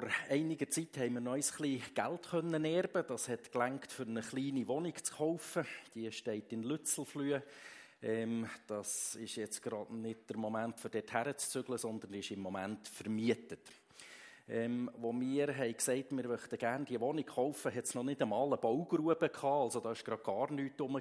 vor 0.00 0.08
einiger 0.30 0.68
Zeit 0.70 0.96
haben 0.96 1.14
wir 1.14 1.20
noch 1.20 1.32
ein 1.32 1.40
bisschen 1.40 1.82
Geld 1.94 2.28
können 2.30 2.64
erben. 2.64 3.04
Das 3.06 3.28
hat 3.28 3.52
gelangt, 3.52 3.92
für 3.92 4.04
eine 4.04 4.22
kleine 4.22 4.66
Wohnung 4.66 4.94
zu 4.94 5.14
kaufen. 5.14 5.66
Die 5.94 6.10
steht 6.10 6.52
in 6.52 6.62
Lützelflühe. 6.62 7.42
Ähm, 8.02 8.48
das 8.66 9.16
ist 9.16 9.36
jetzt 9.36 9.60
gerade 9.62 9.94
nicht 9.94 10.30
der 10.30 10.38
Moment, 10.38 10.80
für 10.80 10.88
dort 10.88 11.12
herzuzügeln, 11.12 11.76
sondern 11.76 12.14
ist 12.14 12.30
im 12.30 12.40
Moment 12.40 12.88
vermietet. 12.88 13.60
Ähm, 14.48 14.90
wo 14.96 15.12
wir 15.12 15.54
haben 15.54 15.76
gesagt 15.76 16.16
wir 16.16 16.28
möchten 16.28 16.58
gerne 16.58 16.84
die 16.86 16.98
Wohnung 16.98 17.26
kaufen, 17.26 17.74
hat 17.74 17.84
es 17.84 17.94
noch 17.94 18.02
nicht 18.02 18.22
einmal 18.22 18.46
eine 18.46 18.56
Baugrube 18.56 19.28
gehabt, 19.28 19.44
also 19.44 19.80
da 19.80 19.90
war 19.90 19.94
gerade 19.94 20.22
gar 20.22 20.50
nichts 20.50 20.80
rum. 20.80 21.00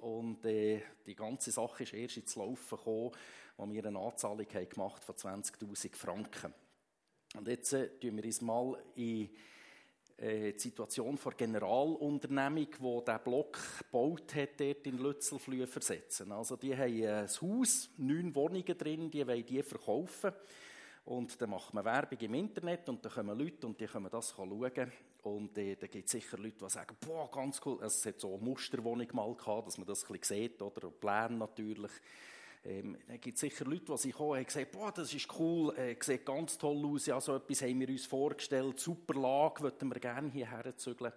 Und 0.00 0.44
äh, 0.46 0.80
die 1.06 1.14
ganze 1.14 1.50
Sache 1.50 1.82
ist 1.82 1.92
erst 1.92 2.16
ins 2.16 2.36
Laufen 2.36 2.78
gekommen, 2.78 3.10
wo 3.58 3.70
wir 3.70 3.84
eine 3.84 3.98
Anzahlung 3.98 4.46
haben 4.54 4.68
gemacht 4.68 5.04
von 5.04 5.14
20'000 5.14 5.94
Franken. 5.94 6.54
Und 7.34 7.48
jetzt 7.48 7.72
äh, 7.72 7.88
tun 7.98 8.16
wir 8.16 8.24
uns 8.24 8.40
mal 8.40 8.76
in 8.94 9.28
äh, 10.16 10.52
die 10.52 10.58
Situation 10.58 11.18
der 11.22 11.32
Generalunternehmung, 11.32 12.66
die 12.70 13.04
diesen 13.04 13.24
Block 13.24 13.58
gebaut 13.78 14.34
hat, 14.34 14.60
dort 14.60 14.86
in 14.86 14.98
Lützelflühe 14.98 15.66
versetzen. 15.66 16.30
Also 16.30 16.56
die 16.56 16.76
haben 16.76 16.92
ein 16.92 17.26
Haus, 17.26 17.90
neun 17.96 18.34
Wohnungen 18.34 18.78
drin, 18.78 19.10
die 19.10 19.26
wollen 19.26 19.44
die 19.44 19.62
verkaufen. 19.62 20.32
Und 21.06 21.40
dann 21.40 21.50
macht 21.50 21.74
man 21.74 21.84
Werbung 21.84 22.18
im 22.18 22.34
Internet 22.34 22.88
und 22.88 23.04
dann 23.04 23.12
kommen 23.12 23.38
Leute 23.38 23.66
und 23.66 23.78
die 23.78 23.86
können 23.86 24.08
das 24.10 24.30
schauen. 24.30 24.92
Und 25.22 25.58
äh, 25.58 25.74
da 25.74 25.86
gibt 25.86 26.06
es 26.06 26.12
sicher 26.12 26.38
Leute, 26.38 26.64
die 26.64 26.70
sagen, 26.70 26.96
boah, 27.00 27.30
ganz 27.30 27.60
cool. 27.64 27.82
Also, 27.82 27.98
es 27.98 28.06
hat 28.06 28.20
so 28.20 28.34
eine 28.34 28.44
Musterwohnung 28.44 29.08
mal 29.12 29.34
gehabt, 29.34 29.66
dass 29.66 29.78
man 29.78 29.86
das 29.86 30.04
ein 30.04 30.18
bisschen 30.18 30.42
sieht, 30.42 30.62
oder? 30.62 30.90
Pläne 30.90 31.36
natürlich. 31.36 31.90
Ähm, 32.66 32.96
da 33.06 33.18
gibt 33.18 33.36
sicher 33.36 33.66
Leute, 33.66 33.92
die 33.92 33.98
sich 33.98 34.14
kommen 34.14 34.38
und 34.38 34.46
gesagt 34.46 34.72
boah, 34.72 34.90
das 34.90 35.12
ist 35.12 35.28
cool, 35.38 35.76
äh, 35.76 35.96
sieht 36.00 36.24
ganz 36.24 36.56
toll 36.56 36.82
aus, 36.86 37.04
ja, 37.04 37.20
so 37.20 37.36
etwas 37.36 37.60
haben 37.60 37.80
wir 37.80 37.88
uns 37.90 38.06
vorgestellt, 38.06 38.80
super 38.80 39.20
Lage, 39.20 39.62
würden 39.62 39.92
wir 39.92 40.00
gerne 40.00 40.30
hierher 40.30 40.74
zügeln. 40.76 41.12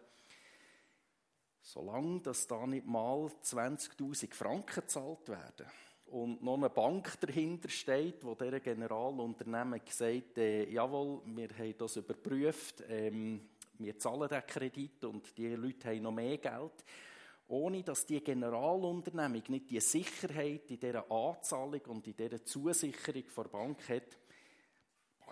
Solange 1.62 2.22
dass 2.22 2.48
da 2.48 2.68
nicht 2.68 2.86
mal 2.86 3.30
20'000 3.42 4.34
Franken 4.34 4.82
gezahlt 4.82 5.30
werden 5.30 5.68
und 6.08 6.44
noch 6.44 6.56
eine 6.56 6.70
Bank 6.70 7.18
dahinter 7.22 7.70
steht, 7.70 8.26
wo 8.26 8.36
dieser 8.36 8.60
Generalunternehmen 8.60 9.80
sagt, 9.90 10.38
äh, 10.38 10.70
jawohl, 10.70 11.22
wir 11.26 11.50
haben 11.58 11.78
das 11.78 11.96
überprüft, 11.96 12.84
ähm, 12.90 13.50
wir 13.80 13.98
zahlen 13.98 14.28
den 14.28 14.46
Kredit 14.46 15.06
und 15.06 15.38
die 15.38 15.56
Leute 15.56 15.90
haben 15.90 16.02
noch 16.02 16.12
mehr 16.12 16.38
Geld 16.38 16.84
ohne 17.48 17.84
dass 17.84 18.06
die 18.06 18.22
Generalunternehmung 18.22 19.44
nicht 19.48 19.70
die 19.70 19.80
Sicherheit 19.80 20.70
in 20.70 20.80
dieser 20.80 21.10
Anzahlung 21.12 21.82
und 21.88 22.08
in 22.08 22.16
dieser 22.16 22.44
Zusicherung 22.44 23.24
der 23.36 23.44
Bank 23.44 23.90
hat, 23.90 24.18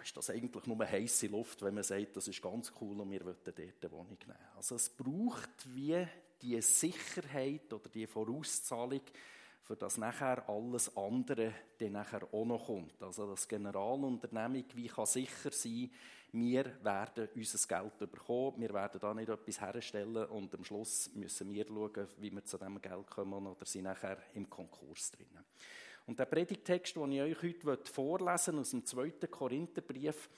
ist 0.05 0.15
das 0.15 0.29
eigentlich 0.29 0.67
nur 0.67 0.85
heiße 0.85 1.27
Luft, 1.27 1.63
wenn 1.63 1.73
man 1.73 1.83
sagt, 1.83 2.15
das 2.15 2.27
ist 2.27 2.41
ganz 2.41 2.71
cool 2.79 3.01
und 3.01 3.09
wir 3.09 3.25
wollen 3.25 3.37
dort 3.43 3.59
eine 3.59 3.91
Wohnung 3.91 4.17
nehmen. 4.27 4.37
Also 4.55 4.75
es 4.75 4.89
braucht 4.89 5.73
wie 5.73 6.05
die 6.41 6.61
Sicherheit 6.61 7.73
oder 7.73 7.89
die 7.89 8.05
Vorauszahlung, 8.05 9.01
für 9.63 9.75
das 9.75 9.97
nachher 9.97 10.47
alles 10.47 10.95
andere 10.95 11.51
dann 11.79 11.93
nachher 11.93 12.31
auch 12.31 12.45
noch 12.45 12.67
kommt. 12.67 13.01
Also 13.01 13.27
das 13.27 13.47
Generalunternehmung 13.47 14.65
wie 14.75 14.87
kann 14.87 15.07
sicher 15.07 15.51
sein, 15.51 15.89
wir 16.35 16.83
werden 16.83 17.29
unser 17.33 17.67
Geld 17.67 18.11
bekommen, 18.11 18.59
wir 18.59 18.73
werden 18.73 18.99
da 18.99 19.13
nicht 19.13 19.29
etwas 19.29 19.61
herstellen 19.61 20.25
und 20.25 20.53
am 20.53 20.65
Schluss 20.65 21.09
müssen 21.13 21.51
wir 21.53 21.65
schauen, 21.65 22.07
wie 22.17 22.31
wir 22.31 22.43
zu 22.43 22.57
diesem 22.57 22.81
Geld 22.81 23.09
kommen 23.09 23.47
oder 23.47 23.65
sind 23.65 23.83
nachher 23.83 24.17
im 24.33 24.49
Konkurs 24.49 25.11
drinnen. 25.11 25.45
Und 26.05 26.19
der 26.19 26.25
Predigtext, 26.25 26.97
den 26.97 27.11
ich 27.13 27.21
euch 27.21 27.41
heute 27.41 27.91
vorlesen 27.91 28.59
aus 28.59 28.71
dem 28.71 28.85
2. 28.85 29.11
Korintherbrief, 29.31 30.29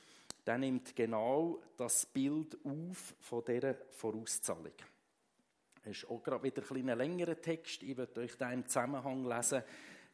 der 0.45 0.57
nimmt 0.59 0.95
genau 0.95 1.61
das 1.75 2.05
Bild 2.05 2.57
auf 2.63 3.15
von 3.19 3.43
dieser 3.43 3.75
Vorauszahlung. 3.89 4.73
Es 5.83 6.03
ist 6.03 6.09
auch 6.09 6.21
gerade 6.21 6.43
wieder 6.43 6.63
ein, 6.69 6.89
ein 6.89 6.97
längerer 6.97 7.41
Text. 7.41 7.81
Ich 7.81 7.97
werde 7.97 8.21
euch 8.21 8.37
da 8.37 8.51
im 8.51 8.67
Zusammenhang 8.67 9.25
lesen, 9.25 9.63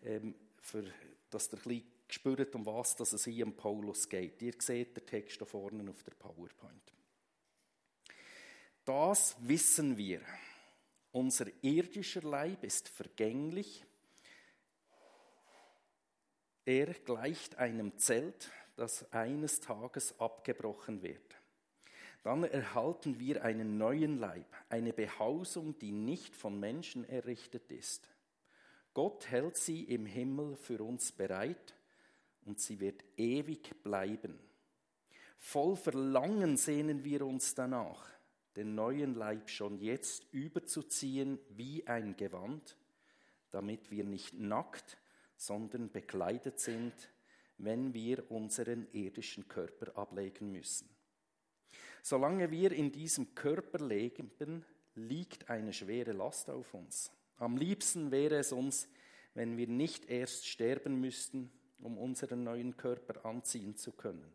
ähm, 0.03 0.34
für, 0.62 0.85
dass 1.29 1.52
ihr 1.52 1.58
ein 1.58 1.63
bisschen 1.63 1.93
spürt, 2.13 2.56
um 2.56 2.66
was 2.66 3.00
es 3.00 3.25
hier 3.25 3.46
im 3.46 3.56
Paulus 3.56 4.07
geht. 4.07 4.41
Ihr 4.41 4.53
seht 4.59 4.96
den 4.96 5.06
Text 5.06 5.41
da 5.41 5.46
vorne 5.46 5.90
auf 5.90 6.03
der 6.03 6.13
PowerPoint. 6.13 6.94
Das 8.85 9.35
wissen 9.40 9.97
wir. 9.97 10.22
Unser 11.12 11.47
irdischer 11.62 12.22
Leib 12.22 12.63
ist 12.63 12.90
vergänglich. 12.90 13.85
Er 16.66 16.94
gleicht 16.94 17.57
einem 17.57 17.97
Zelt, 17.97 18.52
das 18.75 19.12
eines 19.12 19.59
Tages 19.59 20.19
abgebrochen 20.19 21.03
wird. 21.03 21.35
Dann 22.23 22.44
erhalten 22.46 23.19
wir 23.19 23.44
einen 23.44 23.78
neuen 23.78 24.18
Leib, 24.18 24.47
eine 24.69 24.94
Behausung, 24.94 25.78
die 25.79 25.91
nicht 25.91 26.35
von 26.35 26.59
Menschen 26.59 27.07
errichtet 27.07 27.69
ist. 27.69 28.09
Gott 28.94 29.29
hält 29.29 29.57
sie 29.57 29.84
im 29.84 30.06
Himmel 30.06 30.56
für 30.56 30.81
uns 30.81 31.12
bereit 31.12 31.75
und 32.46 32.59
sie 32.59 32.80
wird 32.80 33.04
ewig 33.18 33.84
bleiben. 33.84 34.40
Voll 35.38 35.76
Verlangen 35.76 36.58
sehnen 36.58 37.04
wir 37.04 37.26
uns 37.26 37.54
danach, 37.54 38.09
den 38.56 38.76
neuen 38.76 39.16
Leib 39.16 39.50
schon 39.50 39.78
jetzt 39.78 40.26
überzuziehen 40.31 41.40
wie 41.50 41.86
ein 41.86 42.16
Gewand, 42.16 42.78
damit 43.52 43.92
wir 43.92 44.03
nicht 44.03 44.34
nackt, 44.34 44.98
sondern 45.36 45.92
bekleidet 45.92 46.59
sind, 46.59 46.94
wenn 47.58 47.94
wir 47.94 48.32
unseren 48.32 48.88
irdischen 48.94 49.48
Körper 49.48 49.98
ablegen 49.98 50.52
müssen. 50.52 50.90
Solange 52.02 52.52
wir 52.52 52.72
in 52.72 52.92
diesem 52.92 53.36
Körper 53.36 53.80
leben, 53.80 54.66
liegt 54.96 55.50
eine 55.50 55.74
schwere 55.74 56.12
Last 56.12 56.50
auf 56.50 56.74
uns. 56.74 57.12
Am 57.38 57.58
liebsten 57.58 58.12
wäre 58.12 58.38
es 58.38 58.52
uns, 58.52 58.88
wenn 59.34 59.58
wir 59.58 59.68
nicht 59.68 60.09
erst 60.09 60.48
sterben 60.48 61.00
müssten, 61.00 61.52
um 61.84 61.98
unseren 61.98 62.44
neuen 62.44 62.78
Körper 62.78 63.26
anziehen 63.26 63.76
zu 63.76 63.92
können. 63.92 64.32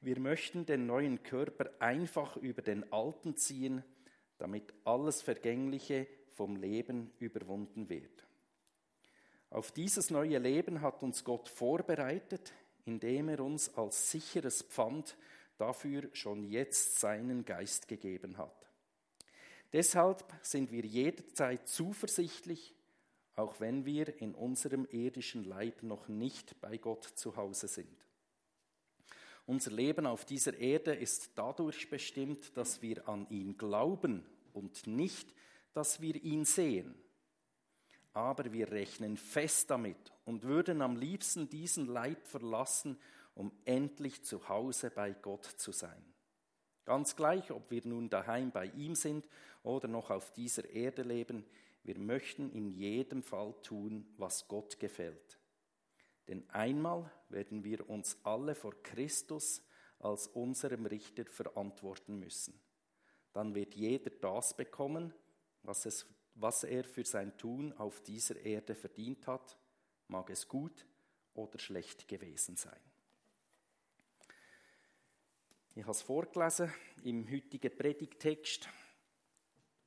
Wir 0.00 0.20
möchten 0.20 0.66
den 0.66 0.86
neuen 0.86 1.22
Körper 1.22 1.70
einfach 1.78 2.36
über 2.36 2.62
den 2.62 2.92
alten 2.92 3.36
ziehen, 3.36 3.82
damit 4.38 4.74
alles 4.84 5.22
Vergängliche 5.22 6.06
vom 6.32 6.56
Leben 6.56 7.12
überwunden 7.18 7.88
wird. 7.88 8.26
Auf 9.50 9.70
dieses 9.72 10.10
neue 10.10 10.38
Leben 10.38 10.80
hat 10.80 11.02
uns 11.02 11.24
Gott 11.24 11.48
vorbereitet, 11.48 12.52
indem 12.84 13.28
er 13.28 13.40
uns 13.40 13.74
als 13.76 14.10
sicheres 14.10 14.62
Pfand 14.62 15.16
dafür 15.56 16.08
schon 16.12 16.44
jetzt 16.44 16.98
seinen 17.00 17.44
Geist 17.44 17.88
gegeben 17.88 18.36
hat. 18.36 18.68
Deshalb 19.72 20.24
sind 20.42 20.70
wir 20.70 20.84
jederzeit 20.84 21.66
zuversichtlich, 21.66 22.73
auch 23.36 23.60
wenn 23.60 23.84
wir 23.84 24.20
in 24.20 24.34
unserem 24.34 24.86
irdischen 24.90 25.44
Leib 25.44 25.82
noch 25.82 26.08
nicht 26.08 26.60
bei 26.60 26.76
Gott 26.76 27.04
zu 27.04 27.36
Hause 27.36 27.68
sind. 27.68 27.96
Unser 29.46 29.72
Leben 29.72 30.06
auf 30.06 30.24
dieser 30.24 30.56
Erde 30.56 30.94
ist 30.94 31.32
dadurch 31.34 31.90
bestimmt, 31.90 32.56
dass 32.56 32.80
wir 32.80 33.08
an 33.08 33.26
ihn 33.28 33.58
glauben 33.58 34.24
und 34.52 34.86
nicht, 34.86 35.34
dass 35.72 36.00
wir 36.00 36.14
ihn 36.22 36.44
sehen. 36.44 36.94
Aber 38.12 38.52
wir 38.52 38.70
rechnen 38.70 39.16
fest 39.16 39.70
damit 39.70 40.12
und 40.24 40.44
würden 40.44 40.80
am 40.80 40.96
liebsten 40.96 41.50
diesen 41.50 41.86
Leib 41.86 42.26
verlassen 42.26 42.96
um 43.34 43.52
endlich 43.64 44.22
zu 44.24 44.48
Hause 44.48 44.90
bei 44.90 45.12
Gott 45.12 45.44
zu 45.44 45.72
sein. 45.72 46.02
Ganz 46.84 47.16
gleich, 47.16 47.50
ob 47.50 47.70
wir 47.70 47.82
nun 47.84 48.10
daheim 48.10 48.50
bei 48.50 48.66
ihm 48.66 48.94
sind 48.94 49.26
oder 49.62 49.88
noch 49.88 50.10
auf 50.10 50.32
dieser 50.32 50.68
Erde 50.68 51.02
leben, 51.02 51.44
wir 51.84 51.98
möchten 51.98 52.50
in 52.50 52.70
jedem 52.70 53.22
Fall 53.22 53.54
tun, 53.62 54.06
was 54.16 54.48
Gott 54.48 54.80
gefällt. 54.80 55.38
Denn 56.28 56.48
einmal 56.50 57.10
werden 57.28 57.62
wir 57.62 57.88
uns 57.88 58.18
alle 58.22 58.54
vor 58.54 58.74
Christus 58.82 59.62
als 59.98 60.26
unserem 60.28 60.86
Richter 60.86 61.26
verantworten 61.26 62.18
müssen. 62.18 62.58
Dann 63.32 63.54
wird 63.54 63.74
jeder 63.74 64.10
das 64.10 64.56
bekommen, 64.56 65.12
was, 65.62 65.84
es, 65.86 66.06
was 66.34 66.64
er 66.64 66.84
für 66.84 67.04
sein 67.04 67.36
Tun 67.36 67.72
auf 67.74 68.00
dieser 68.02 68.36
Erde 68.36 68.74
verdient 68.74 69.26
hat, 69.26 69.58
mag 70.08 70.30
es 70.30 70.48
gut 70.48 70.86
oder 71.34 71.58
schlecht 71.58 72.08
gewesen 72.08 72.56
sein. 72.56 72.80
Ich 75.74 75.82
habe 75.82 75.92
es 75.92 76.02
vorgelesen, 76.02 76.72
im 77.02 77.28
heutigen 77.28 77.76
Predigtext 77.76 78.68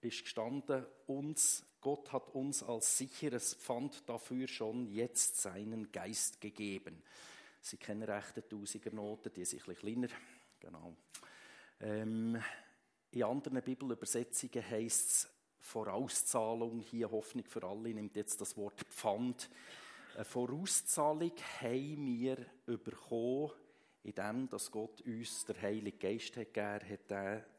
ist 0.02 0.24
gestanden, 0.24 0.86
uns, 1.06 1.66
Gott 1.88 2.12
hat 2.12 2.36
uns 2.36 2.64
als 2.64 2.98
sicheres 2.98 3.54
Pfand 3.54 4.10
dafür 4.10 4.46
schon 4.50 4.88
jetzt 4.88 5.42
seinen 5.42 5.90
Geist 5.90 6.42
gegeben. 6.42 7.02
Sie 7.62 7.78
kennen 7.78 8.04
rechte 8.04 8.46
Tausiger-Noten, 8.46 9.32
die 9.34 9.46
sind 9.46 9.66
ein 9.70 9.76
kleiner. 9.78 10.10
Genau. 10.60 10.94
Ähm, 11.80 12.44
in 13.12 13.24
anderen 13.24 13.62
Bibelübersetzungen 13.62 14.70
heißt 14.70 15.10
es 15.10 15.30
Vorauszahlung, 15.62 16.82
hier 16.82 17.10
Hoffnung 17.10 17.46
für 17.46 17.64
alle, 17.64 17.94
nimmt 17.94 18.18
jetzt 18.18 18.42
das 18.42 18.58
Wort 18.58 18.82
Pfand. 18.90 19.50
Eine 20.14 20.26
Vorauszahlung 20.26 21.32
haben 21.62 22.06
wir 22.06 22.46
bekommen 22.66 23.52
in 24.04 24.14
dem, 24.14 24.50
dass 24.50 24.70
Gott 24.70 25.00
uns 25.04 25.46
der 25.46 25.62
Heilige 25.62 25.98
Geist 25.98 26.36
hat 26.36 26.54
gegeben, 26.54 26.90
hat 26.90 27.10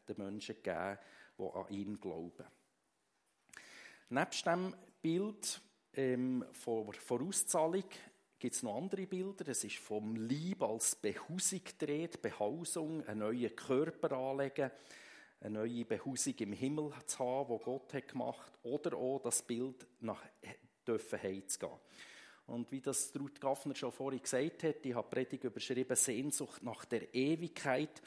den 0.07 0.17
Menschen 0.19 0.57
gegeben, 0.57 0.99
die 1.39 1.43
an 1.45 1.69
ihn 1.71 1.99
glauben. 1.99 2.58
Nebst 4.11 4.47
dem 4.47 4.75
Bild 5.03 5.61
ähm, 5.93 6.43
von 6.53 6.91
Vorauszahlung 6.95 7.85
gibt 8.39 8.55
es 8.55 8.63
noch 8.63 8.79
andere 8.79 9.07
Bilder. 9.07 9.47
Es 9.49 9.65
ist 9.65 9.77
vom 9.77 10.17
Lieb 10.17 10.63
als 10.63 10.97
Behausung 10.97 11.61
gedreht, 11.63 12.23
Behausung, 12.23 13.07
einen 13.07 13.19
neuen 13.19 13.55
Körper 13.55 14.13
anlegen, 14.13 14.71
eine 15.41 15.59
neue 15.59 15.85
Behausung 15.85 16.35
im 16.39 16.55
Himmel 16.55 16.95
zu 17.05 17.19
haben, 17.19 17.51
wo 17.51 17.59
Gott 17.59 17.93
hat 17.93 18.09
gemacht, 18.09 18.51
oder 18.63 18.97
auch 18.97 19.21
das 19.23 19.43
Bild 19.43 19.87
nach 20.01 20.23
dürfen 20.87 21.23
heimzugehen. 21.23 21.79
Und 22.47 22.73
wie 22.73 22.81
das 22.81 23.13
Ruth 23.15 23.39
Gaffner 23.39 23.75
schon 23.75 23.93
vorhin 23.93 24.23
gesagt 24.23 24.63
hat, 24.63 24.87
ich 24.87 24.95
habe 24.95 25.11
Predigt 25.11 25.45
überschrieben, 25.45 25.95
Sehnsucht 25.95 26.63
nach 26.63 26.87
der 26.87 27.15
Ewigkeit. 27.15 28.01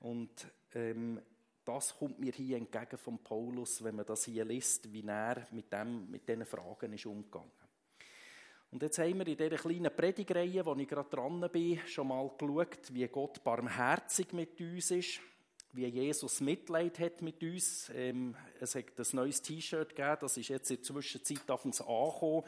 Und 0.00 0.46
ähm, 0.74 1.20
das 1.64 1.96
kommt 1.96 2.18
mir 2.18 2.32
hier 2.32 2.56
entgegen 2.56 2.98
von 2.98 3.18
Paulus, 3.18 3.82
wenn 3.84 3.96
man 3.96 4.06
das 4.06 4.24
hier 4.24 4.44
liest, 4.44 4.92
wie 4.92 5.04
er 5.06 5.46
mit, 5.52 5.72
dem, 5.72 6.10
mit 6.10 6.28
diesen 6.28 6.44
Fragen 6.44 6.92
ist 6.92 7.06
umgegangen. 7.06 7.50
Und 8.72 8.82
jetzt 8.82 8.98
haben 8.98 9.18
wir 9.18 9.26
in 9.26 9.36
dieser 9.36 9.56
kleinen 9.56 9.94
Predigreihe, 9.94 10.64
wo 10.64 10.74
ich 10.74 10.88
gerade 10.88 11.10
dran 11.10 11.46
bin, 11.52 11.78
schon 11.86 12.08
mal 12.08 12.30
geschaut, 12.38 12.92
wie 12.92 13.06
Gott 13.08 13.44
barmherzig 13.44 14.32
mit 14.32 14.58
uns 14.60 14.90
ist, 14.90 15.20
wie 15.74 15.86
Jesus 15.86 16.40
Mitleid 16.40 16.98
hat 16.98 17.20
mit 17.20 17.42
uns. 17.42 17.90
Ähm, 17.94 18.34
es 18.60 18.74
hat 18.74 18.98
ein 18.98 19.06
neues 19.12 19.42
T-Shirt 19.42 19.90
gegeben, 19.90 20.16
das 20.20 20.36
ist 20.38 20.48
jetzt 20.48 20.70
in 20.70 20.76
der 20.76 20.84
Zwischenzeit 20.84 21.50
auf 21.50 21.64
uns 21.66 21.80
angekommen. 21.80 22.44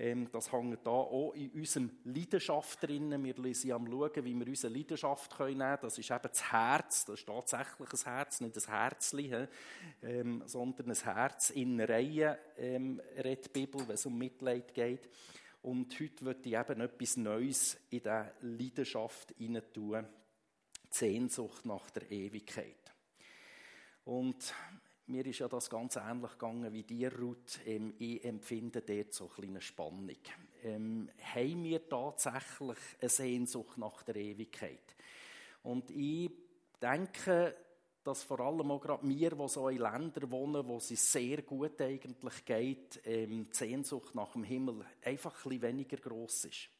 Ähm, 0.00 0.30
das 0.32 0.50
hängt 0.50 0.86
da 0.86 0.90
auch 0.90 1.34
in 1.34 1.50
unserem 1.50 1.90
Leidenschaft 2.04 2.82
drin. 2.82 3.22
Wir 3.22 3.54
sind 3.54 3.72
am 3.72 3.86
schauen, 3.86 4.24
wie 4.24 4.34
wir 4.34 4.46
unsere 4.46 4.72
Leidenschaft 4.72 5.38
nehmen 5.38 5.58
können. 5.58 5.78
Das 5.82 5.98
ist 5.98 6.10
eben 6.10 6.22
das 6.22 6.50
Herz. 6.50 7.04
Das 7.04 7.20
ist 7.20 7.26
tatsächlich 7.26 7.92
ein 7.92 8.12
Herz, 8.12 8.40
nicht 8.40 8.56
ein 8.56 8.74
Herzli, 8.74 9.46
ähm, 10.02 10.42
sondern 10.46 10.90
ein 10.90 10.96
Herz 10.96 11.50
in 11.50 11.78
Reihen, 11.78 12.34
ähm, 12.56 13.02
redet 13.22 13.54
die 13.54 13.60
Bibel, 13.60 13.86
wenn 13.86 13.94
es 13.94 14.06
um 14.06 14.16
Mitleid 14.16 14.72
geht. 14.72 15.10
Und 15.60 16.00
heute 16.00 16.24
wird 16.24 16.46
ich 16.46 16.54
eben 16.54 16.80
etwas 16.80 17.18
Neues 17.18 17.74
in 17.90 17.98
diese 17.98 18.32
Leidenschaft 18.40 19.34
hinein 19.36 19.62
tun. 19.74 20.06
Die 20.82 20.96
Sehnsucht 20.96 21.66
nach 21.66 21.90
der 21.90 22.10
Ewigkeit. 22.10 22.90
Und 24.04 24.54
mir 25.10 25.26
ist 25.26 25.40
ja 25.40 25.48
das 25.48 25.68
ganz 25.68 25.96
ähnlich 25.96 26.32
gegangen 26.32 26.72
wie 26.72 26.84
dir, 26.84 27.12
Ruth. 27.18 27.60
Ähm, 27.66 27.94
ich 27.98 28.24
empfinde 28.24 28.82
dort 28.82 29.12
so 29.12 29.30
eine 29.42 29.60
Spannung. 29.60 30.16
Ähm, 30.62 31.10
haben 31.34 31.64
wir 31.64 31.88
tatsächlich 31.88 32.78
eine 33.00 33.08
Sehnsucht 33.08 33.78
nach 33.78 34.02
der 34.02 34.16
Ewigkeit? 34.16 34.94
Und 35.62 35.90
ich 35.90 36.30
denke, 36.80 37.56
dass 38.02 38.22
vor 38.22 38.40
allem 38.40 38.70
auch 38.70 38.80
gerade 38.80 39.06
wir, 39.06 39.30
die 39.30 39.48
so 39.48 39.68
in 39.68 39.78
Ländern 39.78 40.30
wohnen, 40.30 40.66
wo 40.66 40.78
es 40.78 40.88
sehr 40.88 41.42
gut 41.42 41.80
eigentlich 41.80 42.44
geht, 42.44 43.00
ähm, 43.04 43.48
die 43.50 43.56
Sehnsucht 43.56 44.14
nach 44.14 44.32
dem 44.32 44.44
Himmel 44.44 44.86
einfach 45.02 45.34
ein 45.34 45.42
bisschen 45.42 45.62
weniger 45.62 45.96
gross 45.98 46.46
ist. 46.46 46.70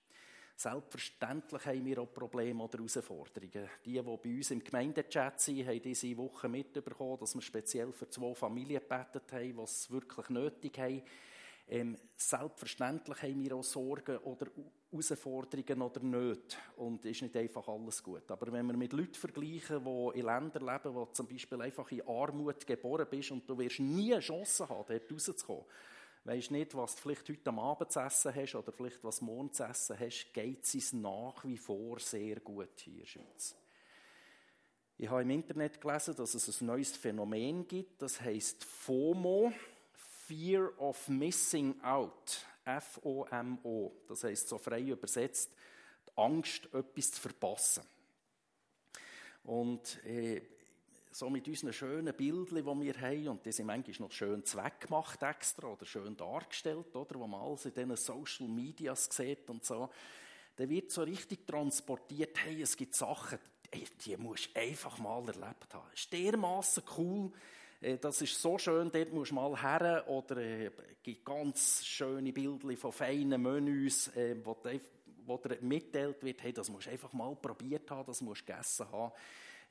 Selbstverständlich 0.60 1.64
haben 1.64 1.86
wir 1.86 2.02
auch 2.02 2.12
Probleme 2.12 2.62
oder 2.62 2.76
Herausforderungen. 2.76 3.70
Die, 3.82 3.92
die 3.92 4.02
bei 4.02 4.12
uns 4.12 4.50
im 4.50 4.62
Gemeindechat 4.62 5.40
sind, 5.40 5.66
haben 5.66 5.80
diese 5.80 6.14
Woche 6.18 6.50
mitbekommen, 6.50 7.16
dass 7.18 7.34
wir 7.34 7.40
speziell 7.40 7.90
für 7.92 8.10
zwei 8.10 8.34
Familien 8.34 8.82
gebetet 8.82 9.32
haben, 9.32 9.56
die 9.56 9.62
es 9.62 9.90
wirklich 9.90 10.28
nötig 10.28 10.78
haben. 10.78 11.02
Ähm, 11.66 11.96
selbstverständlich 12.14 13.22
haben 13.22 13.42
wir 13.42 13.56
auch 13.56 13.64
Sorgen 13.64 14.18
oder 14.18 14.48
Herausforderungen 14.90 15.80
oder 15.80 16.00
nicht. 16.00 16.58
Und 16.76 17.06
es 17.06 17.12
ist 17.12 17.22
nicht 17.22 17.36
einfach 17.38 17.66
alles 17.66 18.02
gut. 18.02 18.30
Aber 18.30 18.52
wenn 18.52 18.66
wir 18.66 18.76
mit 18.76 18.92
Leuten 18.92 19.14
vergleichen, 19.14 19.82
die 19.82 20.18
in 20.18 20.26
Ländern 20.26 20.66
leben, 20.66 20.94
wo 20.94 21.06
zum 21.06 21.26
Beispiel 21.26 21.62
einfach 21.62 21.90
in 21.90 22.06
Armut 22.06 22.66
geboren 22.66 23.06
bist 23.10 23.30
und 23.30 23.48
du 23.48 23.56
wirst 23.56 23.80
nie 23.80 24.12
eine 24.12 24.20
Chance 24.20 24.68
haben, 24.68 24.84
dort 24.86 25.10
rauszukommen, 25.10 25.64
weisst 26.24 26.50
nicht, 26.50 26.74
was 26.74 26.94
du 26.94 27.02
vielleicht 27.02 27.28
heute 27.28 27.50
Abend 27.50 27.92
zu 27.92 28.00
essen 28.00 28.34
hast 28.34 28.54
oder 28.54 28.72
vielleicht 28.72 29.02
was 29.02 29.20
morgen 29.20 29.52
zu 29.52 29.64
essen 29.64 29.98
hast, 29.98 30.32
geht 30.32 30.64
es 30.64 30.92
nach 30.92 31.44
wie 31.44 31.56
vor 31.56 31.98
sehr 31.98 32.40
gut 32.40 32.80
hier 32.80 32.94
in 32.94 33.00
der 33.00 33.06
Schweiz. 33.06 33.56
Ich 34.98 35.08
habe 35.08 35.22
im 35.22 35.30
Internet 35.30 35.80
gelesen, 35.80 36.14
dass 36.14 36.34
es 36.34 36.60
ein 36.60 36.66
neues 36.66 36.94
Phänomen 36.94 37.66
gibt, 37.66 38.02
das 38.02 38.20
heißt 38.20 38.62
FOMO, 38.64 39.52
Fear 40.26 40.78
of 40.78 41.08
Missing 41.08 41.80
Out, 41.82 42.46
F-O-M-O, 42.64 43.92
das 44.06 44.24
heißt 44.24 44.48
so 44.48 44.58
frei 44.58 44.82
übersetzt, 44.82 45.50
die 46.06 46.18
Angst, 46.18 46.68
etwas 46.74 47.12
zu 47.12 47.20
verpassen. 47.20 47.82
Und 49.44 50.04
äh, 50.04 50.42
so 51.10 51.28
mit 51.28 51.46
unseren 51.48 51.72
schönen 51.72 52.14
Bildchen, 52.14 52.56
die 52.56 52.86
wir 52.86 53.00
haben, 53.00 53.28
und 53.28 53.44
die 53.44 53.52
sind 53.52 53.66
manchmal 53.66 54.08
noch 54.08 54.12
schön 54.12 54.44
zweckgemacht 54.44 55.22
extra 55.22 55.68
oder 55.68 55.84
schön 55.84 56.16
dargestellt, 56.16 56.94
oder, 56.94 57.18
wo 57.18 57.26
man 57.26 57.40
alles 57.40 57.66
in 57.66 57.74
diesen 57.74 57.96
Social 57.96 58.48
Medias 58.48 59.08
sieht 59.10 59.50
und 59.50 59.64
so, 59.64 59.90
dann 60.56 60.68
wird 60.68 60.90
so 60.90 61.02
richtig 61.02 61.46
transportiert, 61.46 62.36
hey, 62.44 62.62
es 62.62 62.76
gibt 62.76 62.94
Sachen, 62.94 63.38
die 64.04 64.16
musst 64.16 64.54
du 64.54 64.60
einfach 64.60 64.98
mal 64.98 65.20
erlebt 65.26 65.72
haben. 65.72 65.90
Ist 65.94 66.12
dermassen 66.12 66.82
cool, 66.96 67.32
äh, 67.80 67.98
das 67.98 68.22
ist 68.22 68.40
so 68.40 68.58
schön, 68.58 68.90
dort 68.90 69.12
musst 69.12 69.30
du 69.30 69.36
mal 69.36 69.60
her, 69.60 70.04
oder 70.08 70.36
es 70.36 70.72
äh, 70.72 70.94
gibt 71.02 71.24
ganz 71.24 71.84
schöne 71.84 72.32
Bilder 72.32 72.76
von 72.76 72.92
feinen 72.92 73.42
Menüs, 73.42 74.08
äh, 74.16 74.36
wo, 74.44 74.56
wo 75.26 75.38
dir 75.38 75.58
mitteilt 75.60 76.22
wird, 76.22 76.42
hey, 76.42 76.52
das 76.52 76.70
musst 76.70 76.86
du 76.86 76.90
einfach 76.90 77.12
mal 77.12 77.34
probiert 77.36 77.90
haben, 77.90 78.06
das 78.06 78.20
musst 78.20 78.42
du 78.42 78.52
gegessen 78.52 78.90
haben. 78.92 79.12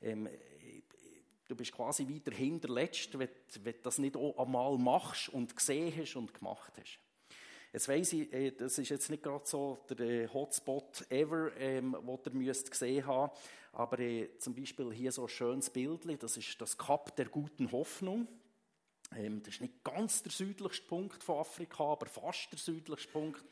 Ähm, 0.02 0.28
Du 1.50 1.56
bist 1.56 1.72
quasi 1.72 2.06
wieder 2.06 2.30
hinterletzt, 2.30 3.18
wenn, 3.18 3.28
wenn 3.62 3.72
du 3.72 3.80
das 3.82 3.98
nicht 3.98 4.16
auch 4.16 4.38
einmal 4.38 4.78
machst 4.78 5.30
und 5.30 5.56
gesehen 5.56 5.92
hast 5.96 6.14
und 6.14 6.32
gemacht 6.32 6.72
hast. 6.78 7.00
Jetzt 7.72 7.88
weiss 7.88 8.12
ich, 8.12 8.32
äh, 8.32 8.52
das 8.52 8.78
ist 8.78 8.88
jetzt 8.88 9.10
nicht 9.10 9.24
gerade 9.24 9.44
so 9.44 9.84
der 9.90 9.98
äh, 9.98 10.28
Hotspot 10.28 11.10
ever, 11.10 11.50
ähm, 11.58 11.96
den 12.24 12.40
ihr 12.40 12.46
müsst 12.46 12.70
gesehen 12.70 13.04
haben, 13.04 13.32
aber 13.72 13.98
äh, 13.98 14.28
zum 14.38 14.54
Beispiel 14.54 14.92
hier 14.92 15.10
so 15.10 15.22
ein 15.22 15.28
schönes 15.28 15.70
Bild, 15.70 16.22
das 16.22 16.36
ist 16.36 16.60
das 16.60 16.78
Kap 16.78 17.16
der 17.16 17.26
guten 17.26 17.72
Hoffnung. 17.72 18.28
Ähm, 19.16 19.42
das 19.42 19.54
ist 19.54 19.60
nicht 19.60 19.82
ganz 19.82 20.22
der 20.22 20.30
südlichste 20.30 20.86
Punkt 20.86 21.24
von 21.24 21.38
Afrika, 21.38 21.82
aber 21.82 22.06
fast 22.06 22.52
der 22.52 22.60
südlichste 22.60 23.10
Punkt 23.10 23.44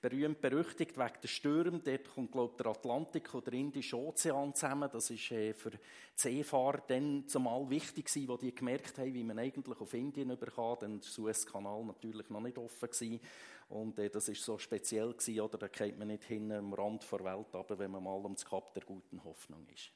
berühmt 0.00 0.40
berüchtigt 0.40 0.96
wegen 0.96 1.20
der 1.22 1.28
Stürme. 1.28 1.80
Dort 1.80 2.14
kommt, 2.14 2.32
glaube 2.32 2.52
ich, 2.52 2.56
der 2.56 2.66
Atlantik 2.66 3.34
oder 3.34 3.50
der 3.50 3.60
Indische 3.60 3.96
Ozean 3.96 4.54
zusammen. 4.54 4.88
Das 4.92 5.10
ist 5.10 5.30
äh, 5.30 5.54
für 5.54 5.70
die 5.70 5.78
Seefahrer 6.14 6.82
dann 6.86 7.26
zumal 7.26 7.68
wichtig 7.68 8.06
gewesen, 8.06 8.28
wo 8.28 8.36
die 8.36 8.54
gemerkt 8.54 8.98
haben, 8.98 9.14
wie 9.14 9.24
man 9.24 9.38
eigentlich 9.38 9.80
auf 9.80 9.94
Indien 9.94 10.30
überkam. 10.30 10.76
Dann 10.80 10.92
war 10.94 10.98
der 10.98 11.10
Suezkanal 11.10 11.84
natürlich 11.84 12.28
noch 12.30 12.40
nicht 12.40 12.58
offen 12.58 12.90
gewesen. 12.90 13.20
Und 13.68 13.98
äh, 13.98 14.10
das 14.10 14.28
ist 14.28 14.42
so 14.44 14.58
speziell 14.58 15.12
gewesen, 15.12 15.40
oder? 15.40 15.58
Da 15.58 15.68
geht 15.68 15.98
man 15.98 16.08
nicht 16.08 16.24
hin 16.24 16.52
am 16.52 16.72
Rand 16.72 17.10
der 17.10 17.24
Welt, 17.24 17.54
aber 17.54 17.78
wenn 17.78 17.90
man 17.90 18.04
mal 18.04 18.20
ums 18.22 18.44
Kap 18.44 18.74
der 18.74 18.84
guten 18.84 19.22
Hoffnung 19.24 19.66
ist. 19.74 19.90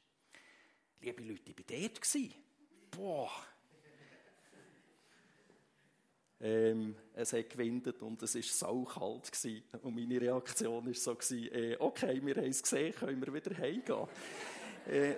Liebe 1.01 1.23
Leute, 1.23 1.51
ich 1.51 1.57
war 1.57 1.79
dort. 1.79 2.35
Boah, 2.91 3.31
ähm, 6.41 6.95
es 7.13 7.33
hat 7.33 7.49
gewindet 7.49 8.01
und 8.01 8.21
es 8.23 8.35
war 8.35 8.41
saukalt. 8.41 9.31
Gewesen. 9.31 9.63
Und 9.83 9.95
meine 9.95 10.19
Reaktion 10.19 10.85
war 10.85 10.93
so, 10.93 11.15
gewesen, 11.15 11.53
äh, 11.53 11.75
okay, 11.79 12.19
wir 12.23 12.35
haben 12.35 12.45
es 12.45 12.63
gesehen, 12.63 12.93
können 12.95 13.21
wir 13.25 13.33
wieder 13.33 13.55
heimgehen. 13.57 14.07
äh, 14.89 15.15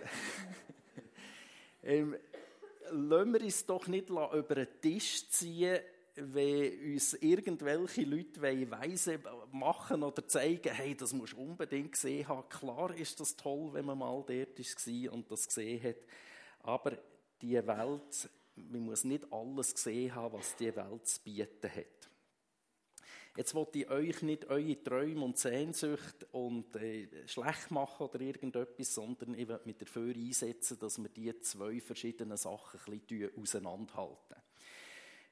ähm, 1.83 2.15
lassen 2.91 3.33
wir 3.33 3.41
uns 3.41 3.65
doch 3.65 3.87
nicht 3.87 4.09
über 4.09 4.55
den 4.55 4.67
Tisch 4.81 5.29
ziehen, 5.29 5.79
wenn 6.15 6.93
uns 6.93 7.13
irgendwelche 7.15 8.03
Leute 8.03 8.41
weise 8.41 9.19
machen 9.51 10.03
oder 10.03 10.27
zeigen, 10.27 10.71
hey, 10.73 10.95
das 10.95 11.13
musst 11.13 11.33
du 11.33 11.37
unbedingt 11.37 11.93
gesehen 11.93 12.27
haben. 12.27 12.47
Klar 12.49 12.93
ist 12.95 13.19
das 13.19 13.35
toll, 13.35 13.69
wenn 13.73 13.85
man 13.85 13.97
mal 13.97 14.23
dort 14.27 14.59
war 14.59 15.13
und 15.13 15.31
das 15.31 15.47
gesehen 15.47 15.83
hat. 15.83 15.95
Aber 16.59 16.97
die 17.41 17.55
Welt 17.65 18.29
man 18.55 18.81
muss 18.81 19.03
nicht 19.03 19.31
alles 19.31 19.73
gesehen 19.73 20.13
haben, 20.13 20.33
was 20.33 20.55
die 20.55 20.75
Welt 20.75 21.07
zu 21.07 21.21
bieten 21.21 21.69
hat. 21.69 22.09
Jetzt 23.35 23.55
wollte 23.55 23.79
ich 23.79 23.89
euch 23.89 24.21
nicht 24.21 24.45
eure 24.45 24.83
Träume 24.83 25.25
und 25.25 25.39
Sehnsucht 25.39 26.27
und 26.33 26.75
äh, 26.75 27.27
schlecht 27.27 27.71
machen 27.71 28.05
oder 28.05 28.21
irgendetwas, 28.21 28.93
sondern 28.93 29.33
ich 29.33 29.47
will 29.47 29.59
mich 29.65 29.77
dafür 29.77 30.13
einsetzen, 30.13 30.77
dass 30.77 30.99
wir 31.01 31.09
diese 31.09 31.39
zwei 31.39 31.79
verschiedenen 31.79 32.37
Sachen 32.37 32.79
ein 32.85 32.99
bisschen 32.99 33.35
auseinanderhalten. 33.35 34.35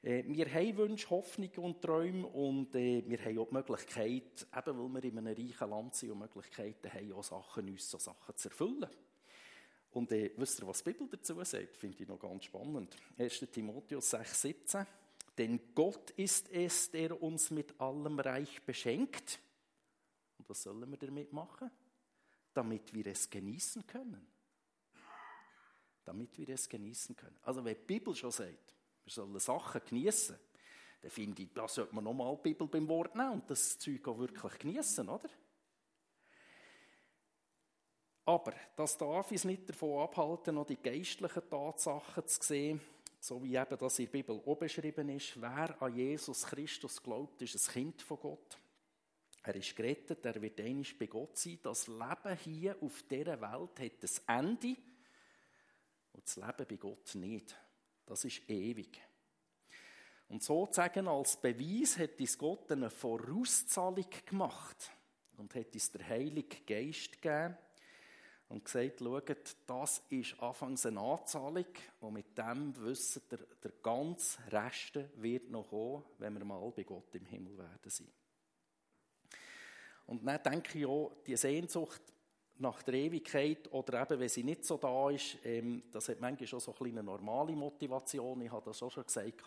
Äh, 0.02 0.24
wir 0.26 0.52
haben 0.52 0.76
Wünsche, 0.78 1.10
Hoffnung 1.10 1.50
und 1.58 1.80
Träume 1.80 2.26
und 2.26 2.74
äh, 2.74 3.04
wir 3.06 3.24
haben 3.24 3.38
auch 3.38 3.48
die 3.48 3.54
Möglichkeit, 3.54 4.46
eben 4.56 4.78
weil 4.78 5.02
wir 5.02 5.04
in 5.04 5.18
einem 5.18 5.32
reichen 5.32 5.70
Land 5.70 5.94
sind 5.94 6.10
und 6.10 6.18
Möglichkeiten 6.18 6.92
haben, 6.92 7.12
auch 7.12 7.22
Sachen, 7.22 7.68
uns 7.68 7.88
so 7.88 7.98
Sachen 7.98 8.36
zu 8.36 8.48
erfüllen. 8.48 8.88
Und 9.92 10.10
äh, 10.12 10.32
wisst 10.36 10.60
ihr, 10.60 10.66
was 10.66 10.82
die 10.82 10.92
Bibel 10.92 11.08
dazu 11.08 11.42
sagt? 11.44 11.76
Finde 11.76 12.02
ich 12.02 12.08
noch 12.08 12.18
ganz 12.18 12.44
spannend. 12.44 12.96
1. 13.18 13.46
Timotheus 13.52 14.10
6, 14.10 14.40
17. 14.42 14.86
Denn 15.38 15.60
Gott 15.74 16.10
ist 16.10 16.50
es, 16.50 16.90
der 16.90 17.22
uns 17.22 17.50
mit 17.50 17.80
allem 17.80 18.18
Reich 18.18 18.62
beschenkt. 18.62 19.40
Und 20.38 20.48
was 20.48 20.62
sollen 20.62 20.90
wir 20.90 20.98
damit 20.98 21.32
machen? 21.32 21.70
damit 22.52 22.92
wir 22.92 23.06
es 23.06 23.28
genießen 23.28 23.86
können. 23.86 24.26
Damit 26.04 26.36
wir 26.38 26.48
es 26.50 26.68
genießen 26.68 27.16
können. 27.16 27.38
Also 27.42 27.64
wenn 27.64 27.76
die 27.76 27.84
Bibel 27.84 28.14
schon 28.14 28.30
sagt, 28.30 28.74
wir 29.04 29.12
sollen 29.12 29.38
Sachen 29.38 29.80
genießen, 29.88 30.38
dann 31.00 31.10
finde 31.10 31.42
ich, 31.42 31.52
da 31.52 31.66
sollte 31.66 31.94
man 31.94 32.04
nochmal 32.04 32.36
die 32.36 32.50
Bibel 32.50 32.66
beim 32.68 32.86
Wort 32.88 33.14
nehmen 33.14 33.32
und 33.32 33.50
das 33.50 33.78
Zeug 33.78 34.06
auch 34.06 34.18
wirklich 34.18 34.58
genießen, 34.58 35.08
oder? 35.08 35.28
Aber 38.24 38.52
das 38.76 38.96
darf 38.96 39.30
uns 39.32 39.44
nicht 39.44 39.68
davon 39.68 40.02
abhalten, 40.02 40.54
noch 40.54 40.66
die 40.66 40.76
geistlichen 40.76 41.48
Tatsachen 41.48 42.26
zu 42.26 42.42
sehen, 42.42 42.80
so 43.18 43.42
wie 43.42 43.56
eben 43.56 43.78
das 43.78 43.98
in 43.98 44.04
der 44.06 44.12
Bibel 44.12 44.40
auch 44.46 44.56
beschrieben 44.56 45.08
ist. 45.08 45.40
Wer 45.40 45.80
an 45.82 45.96
Jesus 45.96 46.44
Christus 46.44 47.02
glaubt, 47.02 47.42
ist 47.42 47.68
ein 47.68 47.72
Kind 47.72 48.02
von 48.02 48.20
Gott. 48.20 48.58
Er 49.42 49.56
ist 49.56 49.74
gerettet, 49.74 50.24
er 50.24 50.40
wird 50.40 50.60
einmal 50.60 50.84
bei 50.96 51.06
Gott 51.06 51.36
sein. 51.36 51.58
Das 51.62 51.88
Leben 51.88 52.38
hier 52.44 52.76
auf 52.80 53.02
dieser 53.02 53.40
Welt 53.40 53.80
hat 53.80 54.28
ein 54.28 54.38
Ende 54.46 54.76
und 56.12 56.24
das 56.24 56.36
Leben 56.36 56.66
bei 56.68 56.76
Gott 56.76 57.14
nicht. 57.16 57.56
Das 58.06 58.24
ist 58.24 58.48
ewig. 58.48 59.00
Und 60.28 60.44
sozusagen 60.44 61.08
als 61.08 61.36
Beweis 61.36 61.98
hat 61.98 62.20
uns 62.20 62.38
Gott 62.38 62.70
eine 62.70 62.88
Vorauszahlung 62.88 64.06
gemacht 64.24 64.92
und 65.36 65.52
hat 65.56 65.74
uns 65.74 65.90
der 65.90 66.08
Heilige 66.08 66.58
Geist 66.64 67.20
gegeben 67.20 67.56
und 68.52 68.66
gesagt, 68.66 69.00
schaut, 69.00 69.56
das 69.66 70.02
ist 70.10 70.38
anfangs 70.40 70.84
eine 70.84 71.00
Anzahlung 71.00 71.64
und 72.00 72.12
mit 72.12 72.36
dem 72.36 72.76
wissen 72.84 73.22
der, 73.30 73.38
der 73.64 73.72
ganze 73.82 74.38
Rest 74.52 74.98
wird 75.16 75.50
noch 75.50 75.68
kommen, 75.70 76.02
wenn 76.18 76.34
wir 76.34 76.44
mal 76.44 76.70
bei 76.70 76.82
Gott 76.82 77.14
im 77.14 77.24
Himmel 77.24 77.56
werden 77.56 77.90
sein. 77.90 78.12
Und 80.06 80.26
dann 80.26 80.42
denke 80.42 80.78
ich 80.78 80.86
auch, 80.86 81.12
die 81.26 81.36
Sehnsucht 81.36 82.02
nach 82.58 82.82
der 82.82 82.94
Ewigkeit 82.94 83.72
oder 83.72 84.02
eben, 84.02 84.20
wenn 84.20 84.28
sie 84.28 84.44
nicht 84.44 84.66
so 84.66 84.76
da 84.76 85.08
ist, 85.08 85.38
ähm, 85.44 85.84
das 85.90 86.10
hat 86.10 86.20
manchmal 86.20 86.46
schon 86.46 86.60
so 86.60 86.74
eine 86.78 87.02
normale 87.02 87.52
Motivation. 87.56 88.42
Ich 88.42 88.52
habe 88.52 88.66
das 88.66 88.82
auch 88.82 88.90
schon 88.90 89.04
gesagt, 89.04 89.42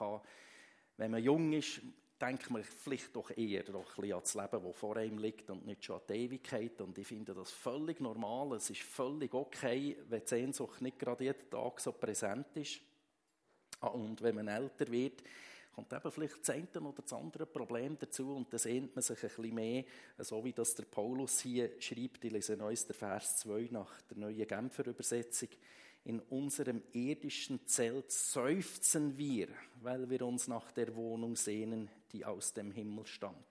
wenn 0.97 1.11
man 1.11 1.23
jung 1.23 1.53
ist, 1.53 1.79
denkt 2.25 2.49
man 2.49 2.63
vielleicht 2.63 3.15
doch 3.15 3.35
eher 3.35 3.63
doch 3.63 3.97
ein 3.97 4.13
an 4.13 4.19
das 4.21 4.33
Leben, 4.33 4.63
das 4.63 4.75
vor 4.75 4.97
einem 4.97 5.17
liegt 5.19 5.49
und 5.49 5.65
nicht 5.65 5.85
schon 5.85 5.97
an 5.97 6.01
die 6.09 6.13
Ewigkeit. 6.13 6.81
Und 6.81 6.97
ich 6.97 7.07
finde 7.07 7.33
das 7.33 7.51
völlig 7.51 7.99
normal. 7.99 8.53
Es 8.55 8.69
ist 8.69 8.81
völlig 8.81 9.33
okay, 9.33 9.97
wenn 10.09 10.21
die 10.21 10.27
Sehnsucht 10.27 10.81
nicht 10.81 10.97
gerade 10.97 11.23
jeden 11.23 11.49
Tag 11.49 11.79
so 11.79 11.91
präsent 11.91 12.47
ist. 12.55 12.81
Ah, 13.79 13.87
und 13.87 14.21
wenn 14.21 14.35
man 14.35 14.47
älter 14.47 14.89
wird, 14.91 15.23
kommt 15.73 15.91
eben 15.91 16.11
vielleicht 16.11 16.39
das 16.39 16.49
eine 16.49 16.81
oder 16.81 17.01
das 17.01 17.13
andere 17.13 17.45
Problem 17.45 17.97
dazu 17.99 18.35
und 18.35 18.51
dann 18.51 18.59
sehnt 18.59 18.95
man 18.95 19.03
sich 19.03 19.21
ein 19.21 19.29
bisschen 19.29 19.55
mehr, 19.55 19.83
so 20.19 20.43
wie 20.43 20.53
das 20.53 20.73
der 20.73 20.85
Paulus 20.85 21.41
hier 21.41 21.69
schreibt. 21.79 22.23
Ich 22.23 22.31
lese 22.31 22.55
neues 22.55 22.87
der 22.87 22.95
Vers 22.95 23.39
2 23.39 23.67
nach 23.71 24.01
der 24.03 24.17
neuen 24.17 24.47
Genfer 24.47 24.87
Übersetzung 24.87 25.49
in 26.05 26.19
unserem 26.19 26.83
irdischen 26.93 27.65
Zelt 27.65 28.11
seufzen 28.11 29.17
wir, 29.17 29.47
weil 29.81 30.07
wir 30.09 30.21
uns 30.21 30.47
nach 30.47 30.71
der 30.71 30.95
Wohnung 30.95 31.35
sehnen, 31.35 31.89
die 32.11 32.23
aus 32.23 32.53
dem 32.53 32.71
Himmel 32.71 33.07
stammt. 33.07 33.43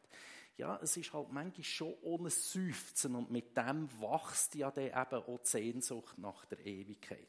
Ja, 0.56 0.78
es 0.80 0.96
ist 0.96 1.12
halt 1.12 1.32
manchmal 1.32 1.64
schon 1.64 1.94
ohne 2.02 2.30
Seufzen 2.30 3.16
und 3.16 3.28
mit 3.28 3.56
dem 3.56 3.88
wächst 4.00 4.54
ja 4.54 4.70
dann 4.70 4.84
eben 4.84 4.94
auch 4.94 5.40
die 5.40 5.48
Sehnsucht 5.48 6.16
nach 6.16 6.44
der 6.44 6.64
Ewigkeit. 6.64 7.26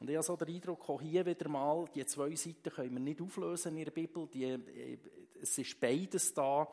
Und 0.00 0.08
ich 0.08 0.16
habe 0.16 0.24
so 0.24 0.36
den 0.36 0.54
Eindruck, 0.54 0.88
auch 0.88 1.02
hier 1.02 1.26
wieder 1.26 1.48
mal, 1.48 1.86
die 1.94 2.06
zwei 2.06 2.34
Seiten 2.34 2.70
können 2.70 2.94
wir 2.94 3.00
nicht 3.00 3.20
auflösen 3.20 3.76
in 3.76 3.84
der 3.84 3.90
Bibel. 3.90 4.28
Die, 4.28 4.44
äh, 4.44 4.98
es 5.42 5.58
ist 5.58 5.78
beides 5.78 6.32
da. 6.32 6.66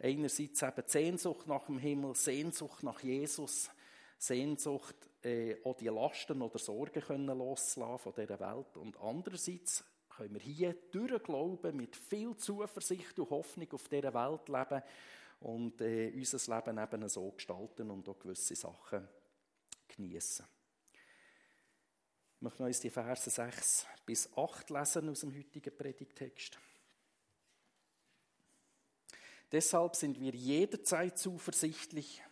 Einerseits 0.00 0.62
eben 0.62 0.82
Sehnsucht 0.86 1.46
nach 1.46 1.66
dem 1.66 1.78
Himmel, 1.78 2.16
Sehnsucht 2.16 2.82
nach 2.82 3.00
Jesus, 3.02 3.70
Sehnsucht 4.18 5.09
äh, 5.22 5.56
auch 5.64 5.76
die 5.76 5.88
Lasten 5.88 6.40
oder 6.42 6.58
Sorgen 6.58 7.02
können 7.02 7.38
loslassen 7.38 7.98
von 7.98 8.14
dieser 8.14 8.40
Welt. 8.40 8.76
Und 8.76 8.96
andererseits 8.98 9.84
können 10.08 10.34
wir 10.34 10.40
hier 10.40 10.74
durch 10.90 11.22
Glauben 11.22 11.76
mit 11.76 11.96
viel 11.96 12.36
Zuversicht 12.36 13.18
und 13.18 13.30
Hoffnung 13.30 13.72
auf 13.72 13.88
dieser 13.88 14.14
Welt 14.14 14.48
leben 14.48 14.82
und 15.40 15.80
äh, 15.80 16.12
unser 16.14 16.56
Leben 16.56 16.78
eben 16.78 17.08
so 17.08 17.30
gestalten 17.32 17.90
und 17.90 18.08
auch 18.08 18.18
gewisse 18.18 18.54
Sachen 18.54 19.08
genießen. 19.88 20.46
Ich 22.36 22.42
möchte 22.42 22.62
uns 22.62 22.80
die 22.80 22.90
Verse 22.90 23.28
6 23.28 23.86
bis 24.06 24.32
8 24.36 24.70
lesen 24.70 25.08
aus 25.10 25.20
dem 25.20 25.34
heutigen 25.36 25.76
Predigtext. 25.76 26.58
Deshalb 29.52 29.96
sind 29.96 30.20
wir 30.20 30.32
jederzeit 30.32 31.18
zuversichtlich, 31.18 32.22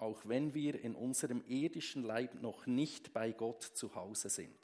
auch 0.00 0.20
wenn 0.24 0.54
wir 0.54 0.82
in 0.82 0.94
unserem 0.94 1.42
irdischen 1.46 2.02
Leib 2.02 2.40
noch 2.42 2.66
nicht 2.66 3.12
bei 3.12 3.32
Gott 3.32 3.62
zu 3.62 3.94
Hause 3.94 4.28
sind. 4.28 4.56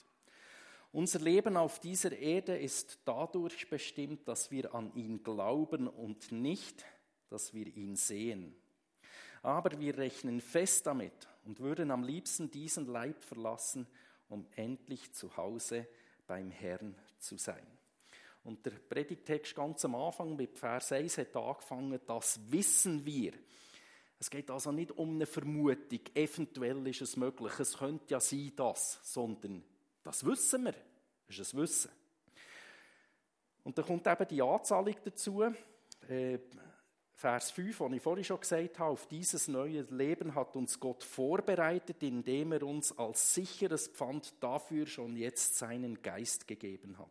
Unser 0.93 1.19
Leben 1.19 1.57
auf 1.57 1.79
dieser 1.79 2.17
Erde 2.17 2.57
ist 2.57 3.01
dadurch 3.05 3.69
bestimmt, 3.69 4.27
dass 4.29 4.51
wir 4.51 4.75
an 4.75 4.95
ihn 4.95 5.23
glauben 5.23 5.89
und 5.89 6.33
nicht, 6.33 6.85
dass 7.29 7.53
wir 7.53 7.67
ihn 7.67 7.97
sehen. 7.97 8.55
Aber 9.43 9.79
wir 9.79 9.99
rechnen 9.99 10.41
fest 10.41 10.87
damit 10.87 11.29
und 11.45 11.61
würden 11.61 11.91
am 11.91 12.03
liebsten 12.03 12.51
diesen 12.51 12.87
Leib 12.87 13.23
verlassen, 13.23 13.87
um 14.29 14.47
endlich 14.57 15.13
zu 15.13 15.37
Hause 15.37 15.87
beim 16.27 16.51
Herrn 16.51 16.97
zu 17.19 17.37
sein. 17.37 17.67
Und 18.43 18.65
der 18.65 18.73
Predigtext 18.73 19.55
ganz 19.55 19.85
am 19.85 19.97
Anfang 19.97 20.37
mit 20.37 20.59
Vers 20.59 20.93
1 20.93 21.19
hat 21.19 21.37
angefangen, 21.37 22.01
das 22.07 22.41
wissen 22.51 23.05
wir. 23.05 23.33
Es 24.19 24.31
geht 24.31 24.51
also 24.51 24.73
nicht 24.73 24.93
um 24.93 25.15
eine 25.15 25.27
Vermutung, 25.27 26.01
eventuell 26.15 26.87
ist 26.89 27.03
es 27.03 27.17
möglich, 27.17 27.53
es 27.59 27.77
könnte 27.77 28.15
ja 28.15 28.21
sein, 28.21 28.53
das, 28.57 29.01
sondern 29.03 29.63
das 30.03 30.25
wissen 30.25 30.65
wir. 30.65 30.75
Das 31.27 31.39
ist 31.39 31.55
ein 31.55 31.61
Wissen. 31.61 31.91
Und 33.65 33.77
dann 33.77 33.85
kommt 33.85 34.07
eben 34.07 34.29
die 34.29 34.41
Anzahlung 34.43 34.95
dazu. 35.05 35.43
Äh, 36.09 36.39
Vers 37.17 37.51
5, 37.51 37.79
den 37.79 37.93
ich 37.95 38.03
vorhin 38.03 38.25
schon 38.25 38.41
gesagt 38.41 38.79
habe, 38.79 38.93
auf 38.93 39.07
dieses 39.07 39.49
neue 39.49 39.83
Leben 39.91 40.35
hat 40.35 40.55
uns 40.55 40.79
Gott 40.79 41.03
vorbereitet, 41.03 42.03
indem 42.03 42.53
er 42.53 42.63
uns 42.63 42.97
als 42.97 43.35
sicheres 43.35 43.89
Pfand 43.89 44.35
dafür 44.41 44.87
schon 44.87 45.17
jetzt 45.17 45.57
seinen 45.57 46.03
Geist 46.03 46.47
gegeben 46.47 46.99
hat. 46.99 47.11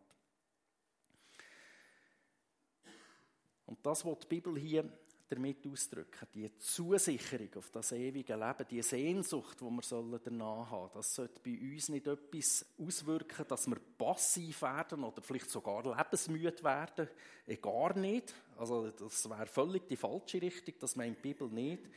Und 3.66 3.84
das, 3.84 4.04
was 4.06 4.20
die 4.20 4.28
Bibel 4.28 4.56
hier 4.56 4.88
damit 5.28 5.66
ausdrücken. 5.66 6.28
Die 6.34 6.54
Zusicherung 6.56 7.48
auf 7.56 7.70
das 7.70 7.92
ewige 7.92 8.34
Leben, 8.34 8.66
die 8.70 8.82
Sehnsucht, 8.82 9.60
die 9.60 9.64
wir 9.64 10.18
danach 10.18 10.70
haben 10.70 10.90
das 10.94 11.14
sollte 11.14 11.40
bei 11.44 11.58
uns 11.58 11.88
nicht 11.88 12.06
etwas 12.06 12.64
auswirken, 12.78 13.44
dass 13.48 13.66
wir 13.66 13.78
passiv 13.98 14.62
werden 14.62 15.04
oder 15.04 15.22
vielleicht 15.22 15.50
sogar 15.50 15.82
lebensmüde 15.82 16.62
werden. 16.62 17.08
Eh, 17.46 17.56
gar 17.56 17.96
nicht. 17.98 18.34
Also 18.56 18.90
das 18.90 19.28
wäre 19.28 19.46
völlig 19.46 19.88
die 19.88 19.96
falsche 19.96 20.40
Richtung, 20.40 20.74
das 20.80 20.96
meint 20.96 21.18
die 21.18 21.32
Bibel 21.32 21.48
nicht. 21.48 21.88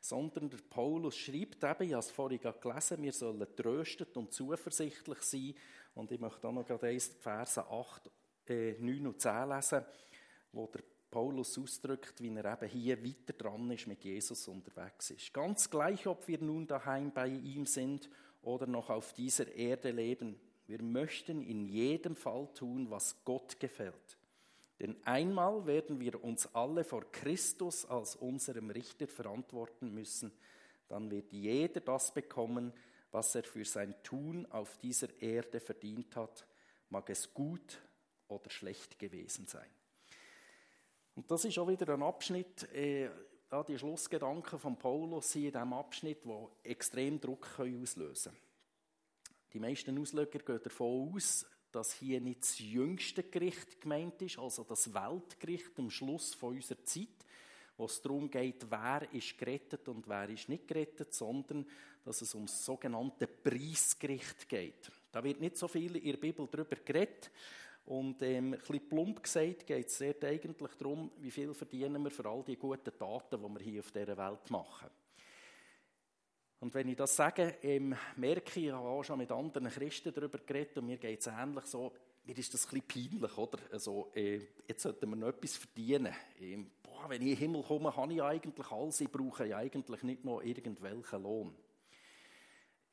Sondern 0.00 0.50
der 0.50 0.58
Paulus 0.68 1.16
schreibt 1.16 1.64
eben, 1.64 1.88
ich 1.88 1.94
habe 1.94 2.00
es 2.00 2.10
vorhin 2.10 2.40
gelesen, 2.40 3.02
wir 3.02 3.12
sollen 3.12 3.56
tröstet 3.56 4.14
und 4.16 4.32
zuversichtlich 4.32 5.22
sein. 5.22 5.54
Und 5.94 6.12
ich 6.12 6.20
möchte 6.20 6.46
auch 6.46 6.52
noch 6.52 6.66
gerade 6.66 6.88
eins, 6.88 7.06
Verse 7.20 7.64
8, 7.66 8.10
äh, 8.48 8.72
9 8.78 9.06
und 9.06 9.20
10 9.20 9.48
lesen, 9.48 9.84
wo 10.52 10.66
der 10.66 10.82
Paulus 11.14 11.56
ausdrückt, 11.56 12.20
wie 12.20 12.34
er 12.34 12.60
eben 12.60 12.68
hier 12.68 13.04
weiter 13.04 13.34
dran 13.34 13.70
ist, 13.70 13.86
mit 13.86 14.02
Jesus 14.02 14.48
unterwegs 14.48 15.10
ist. 15.10 15.32
Ganz 15.32 15.70
gleich, 15.70 16.08
ob 16.08 16.26
wir 16.26 16.40
nun 16.40 16.66
daheim 16.66 17.12
bei 17.12 17.28
ihm 17.28 17.66
sind 17.66 18.10
oder 18.42 18.66
noch 18.66 18.90
auf 18.90 19.12
dieser 19.12 19.46
Erde 19.54 19.92
leben, 19.92 20.34
wir 20.66 20.82
möchten 20.82 21.40
in 21.40 21.66
jedem 21.66 22.16
Fall 22.16 22.48
tun, 22.52 22.90
was 22.90 23.14
Gott 23.24 23.60
gefällt. 23.60 24.18
Denn 24.80 24.96
einmal 25.04 25.64
werden 25.66 26.00
wir 26.00 26.24
uns 26.24 26.52
alle 26.52 26.82
vor 26.82 27.04
Christus 27.12 27.84
als 27.84 28.16
unserem 28.16 28.70
Richter 28.70 29.06
verantworten 29.06 29.94
müssen. 29.94 30.32
Dann 30.88 31.12
wird 31.12 31.32
jeder 31.32 31.80
das 31.80 32.12
bekommen, 32.12 32.72
was 33.12 33.36
er 33.36 33.44
für 33.44 33.64
sein 33.64 33.94
Tun 34.02 34.46
auf 34.50 34.78
dieser 34.78 35.22
Erde 35.22 35.60
verdient 35.60 36.16
hat, 36.16 36.44
mag 36.90 37.08
es 37.08 37.32
gut 37.32 37.80
oder 38.26 38.50
schlecht 38.50 38.98
gewesen 38.98 39.46
sein. 39.46 39.70
Und 41.14 41.30
das 41.30 41.44
ist 41.44 41.58
auch 41.58 41.68
wieder 41.68 41.94
ein 41.94 42.02
Abschnitt, 42.02 42.64
äh, 42.72 43.08
die 43.68 43.78
Schlussgedanken 43.78 44.58
von 44.58 44.76
Paulus 44.76 45.32
hier 45.32 45.48
in 45.48 45.52
diesem 45.52 45.72
Abschnitt, 45.72 46.18
wo 46.24 46.50
extrem 46.64 47.20
Druck 47.20 47.48
auslösen 47.58 48.32
können. 48.32 48.44
Die 49.52 49.60
meisten 49.60 49.96
Ausleger 49.96 50.40
gehen 50.40 50.60
davon 50.62 51.14
aus, 51.14 51.46
dass 51.70 51.92
hier 51.94 52.20
nicht 52.20 52.42
das 52.42 52.58
jüngste 52.58 53.22
Gericht 53.22 53.80
gemeint 53.80 54.20
ist, 54.22 54.38
also 54.38 54.64
das 54.64 54.92
Weltgericht 54.92 55.78
am 55.78 55.90
Schluss 55.90 56.34
von 56.34 56.56
unserer 56.56 56.82
Zeit, 56.84 57.24
wo 57.76 57.84
es 57.84 58.02
darum 58.02 58.28
geht, 58.30 58.68
wer 58.68 59.12
ist 59.12 59.38
gerettet 59.38 59.88
und 59.88 60.08
wer 60.08 60.28
ist 60.28 60.48
nicht 60.48 60.66
gerettet, 60.66 61.14
sondern 61.14 61.66
dass 62.04 62.22
es 62.22 62.34
um 62.34 62.46
das 62.46 62.64
sogenannte 62.64 63.26
Preisgericht 63.26 64.48
geht. 64.48 64.90
Da 65.10 65.22
wird 65.22 65.40
nicht 65.40 65.56
so 65.56 65.68
viel 65.68 65.96
in 65.96 66.12
der 66.12 66.18
Bibel 66.18 66.48
darüber 66.50 66.76
geredet, 66.76 67.30
und 67.86 68.22
ähm, 68.22 68.54
ein 68.54 68.58
bisschen 68.58 68.88
plump 68.88 69.22
gesagt 69.22 69.66
geht 69.66 69.88
es 69.88 70.00
eigentlich 70.00 70.72
darum, 70.78 71.10
wie 71.18 71.30
viel 71.30 71.52
verdienen 71.52 72.02
wir 72.02 72.10
für 72.10 72.26
all 72.26 72.42
die 72.42 72.56
guten 72.56 72.96
Taten, 72.96 73.42
die 73.42 73.48
wir 73.48 73.60
hier 73.60 73.80
auf 73.80 73.92
dieser 73.92 74.16
Welt 74.16 74.50
machen. 74.50 74.88
Und 76.60 76.72
wenn 76.72 76.88
ich 76.88 76.96
das 76.96 77.14
sage, 77.14 77.58
ähm, 77.62 77.94
merke 78.16 78.58
ich, 78.58 78.66
ich 78.66 78.72
habe 78.72 78.88
auch 78.88 79.02
schon 79.02 79.18
mit 79.18 79.30
anderen 79.30 79.68
Christen 79.68 80.14
darüber 80.14 80.38
geredet 80.38 80.78
und 80.78 80.86
mir 80.86 80.96
geht 80.96 81.20
es 81.20 81.26
ähnlich 81.26 81.66
so, 81.66 81.92
mir 82.24 82.38
ist 82.38 82.54
das 82.54 82.72
ein 82.72 82.82
peinlich, 82.88 83.36
oder? 83.36 83.58
Also, 83.70 84.10
äh, 84.14 84.40
jetzt 84.66 84.82
sollten 84.82 85.10
wir 85.10 85.16
noch 85.16 85.28
etwas 85.28 85.56
verdienen. 85.56 86.14
Ähm, 86.40 86.70
boah, 86.82 87.10
wenn 87.10 87.20
ich 87.20 87.32
in 87.32 87.34
den 87.34 87.38
Himmel 87.38 87.62
komme, 87.64 87.94
habe 87.94 88.14
ich 88.14 88.22
eigentlich 88.22 88.70
alles, 88.70 89.00
ich 89.02 89.12
brauche 89.12 89.46
ja 89.46 89.58
eigentlich 89.58 90.02
nicht 90.04 90.24
noch 90.24 90.40
irgendwelchen 90.40 91.22
Lohn. 91.22 91.54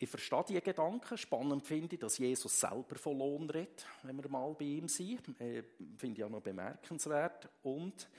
Ich 0.03 0.09
verstehe 0.09 0.43
diese 0.49 0.61
Gedanken. 0.61 1.15
Spannend 1.15 1.63
finde 1.63 1.93
ich, 1.93 1.99
dass 1.99 2.17
Jesus 2.17 2.59
selber 2.59 2.95
von 2.95 3.19
Lohn 3.19 3.47
redet, 3.47 3.85
wenn 4.01 4.17
wir 4.17 4.27
mal 4.31 4.51
bei 4.55 4.65
ihm 4.65 4.87
sind. 4.87 5.39
Äh, 5.39 5.61
finde 5.95 6.17
ich 6.19 6.23
auch 6.23 6.29
noch 6.29 6.41
bemerkenswert. 6.41 7.47
Und 7.61 8.09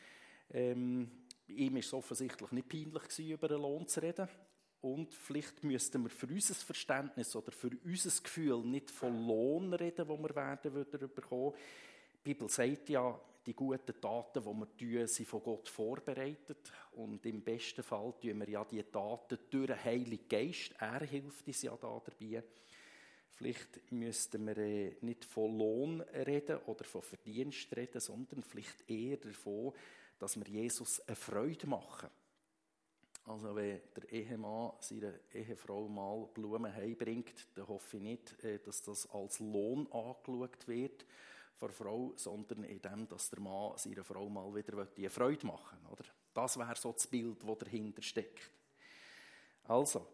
ähm, 0.52 1.10
ihm 1.48 1.76
ist 1.76 1.86
es 1.86 1.92
offensichtlich 1.92 2.52
nicht 2.52 2.68
peinlich 2.68 3.02
gewesen, 3.02 3.30
über 3.30 3.50
einen 3.50 3.62
Lohn 3.62 3.88
zu 3.88 4.00
reden. 4.00 4.28
Und 4.80 5.12
vielleicht 5.12 5.64
müssten 5.64 6.04
wir 6.04 6.10
für 6.10 6.28
unser 6.28 6.54
Verständnis 6.54 7.34
oder 7.34 7.50
für 7.50 7.72
unser 7.84 8.22
Gefühl 8.22 8.62
nicht 8.62 8.88
von 8.88 9.26
Lohn 9.26 9.74
reden, 9.74 10.06
wo 10.06 10.16
wir 10.18 10.36
werden 10.36 10.72
würden. 10.72 11.10
Die 11.10 12.22
Bibel 12.22 12.48
sagt 12.48 12.90
ja, 12.90 13.20
die 13.44 13.54
guten 13.54 14.00
Taten, 14.00 14.42
die 14.42 14.46
wir 14.46 14.76
tun, 14.76 15.06
sind 15.06 15.28
von 15.28 15.42
Gott 15.42 15.68
vorbereitet. 15.68 16.72
Und 16.92 17.24
im 17.26 17.42
besten 17.42 17.82
Fall 17.82 18.14
tun 18.20 18.38
wir 18.40 18.48
ja 18.48 18.64
die 18.64 18.82
Taten 18.84 19.38
durch 19.50 19.66
den 19.66 19.84
Heiligen 19.84 20.28
Geist. 20.28 20.74
Er 20.78 21.00
hilft 21.00 21.46
uns 21.46 21.62
ja 21.62 21.76
da 21.76 22.00
dabei. 22.04 22.42
Vielleicht 23.30 23.90
müssten 23.90 24.46
wir 24.46 24.58
äh, 24.58 24.96
nicht 25.00 25.24
von 25.24 25.56
Lohn 25.58 26.00
reden 26.02 26.58
oder 26.66 26.84
von 26.84 27.02
Verdienst 27.02 27.74
reden, 27.74 28.00
sondern 28.00 28.42
vielleicht 28.42 28.88
eher 28.88 29.16
davon, 29.16 29.72
dass 30.18 30.36
wir 30.36 30.46
Jesus 30.46 31.00
eine 31.00 31.16
Freude 31.16 31.66
machen. 31.66 32.10
Also 33.24 33.54
wenn 33.54 33.80
der 33.96 34.12
Ehemann 34.12 34.72
seiner 34.80 35.14
Ehefrau 35.32 35.88
mal 35.88 36.28
Blumen 36.34 36.74
heimbringt, 36.74 37.46
dann 37.54 37.68
hoffe 37.68 37.96
ich 37.96 38.02
nicht, 38.02 38.44
äh, 38.44 38.58
dass 38.58 38.82
das 38.82 39.08
als 39.10 39.40
Lohn 39.40 39.90
angeschaut 39.90 40.68
wird 40.68 41.04
der 41.68 41.74
Frau, 41.74 42.12
sondern 42.16 42.64
in 42.64 42.80
dem, 42.80 43.08
dass 43.08 43.30
der 43.30 43.40
Mann 43.40 43.76
seiner 43.76 44.04
Frau 44.04 44.28
mal 44.28 44.54
wieder 44.54 44.86
eine 44.96 45.10
Freude 45.10 45.46
machen 45.46 45.78
will. 45.88 46.06
Das 46.34 46.58
wäre 46.58 46.76
so 46.76 46.92
das 46.92 47.06
Bild, 47.06 47.42
das 47.42 47.58
dahinter 47.58 48.02
steckt. 48.02 48.50
Also, 49.64 50.06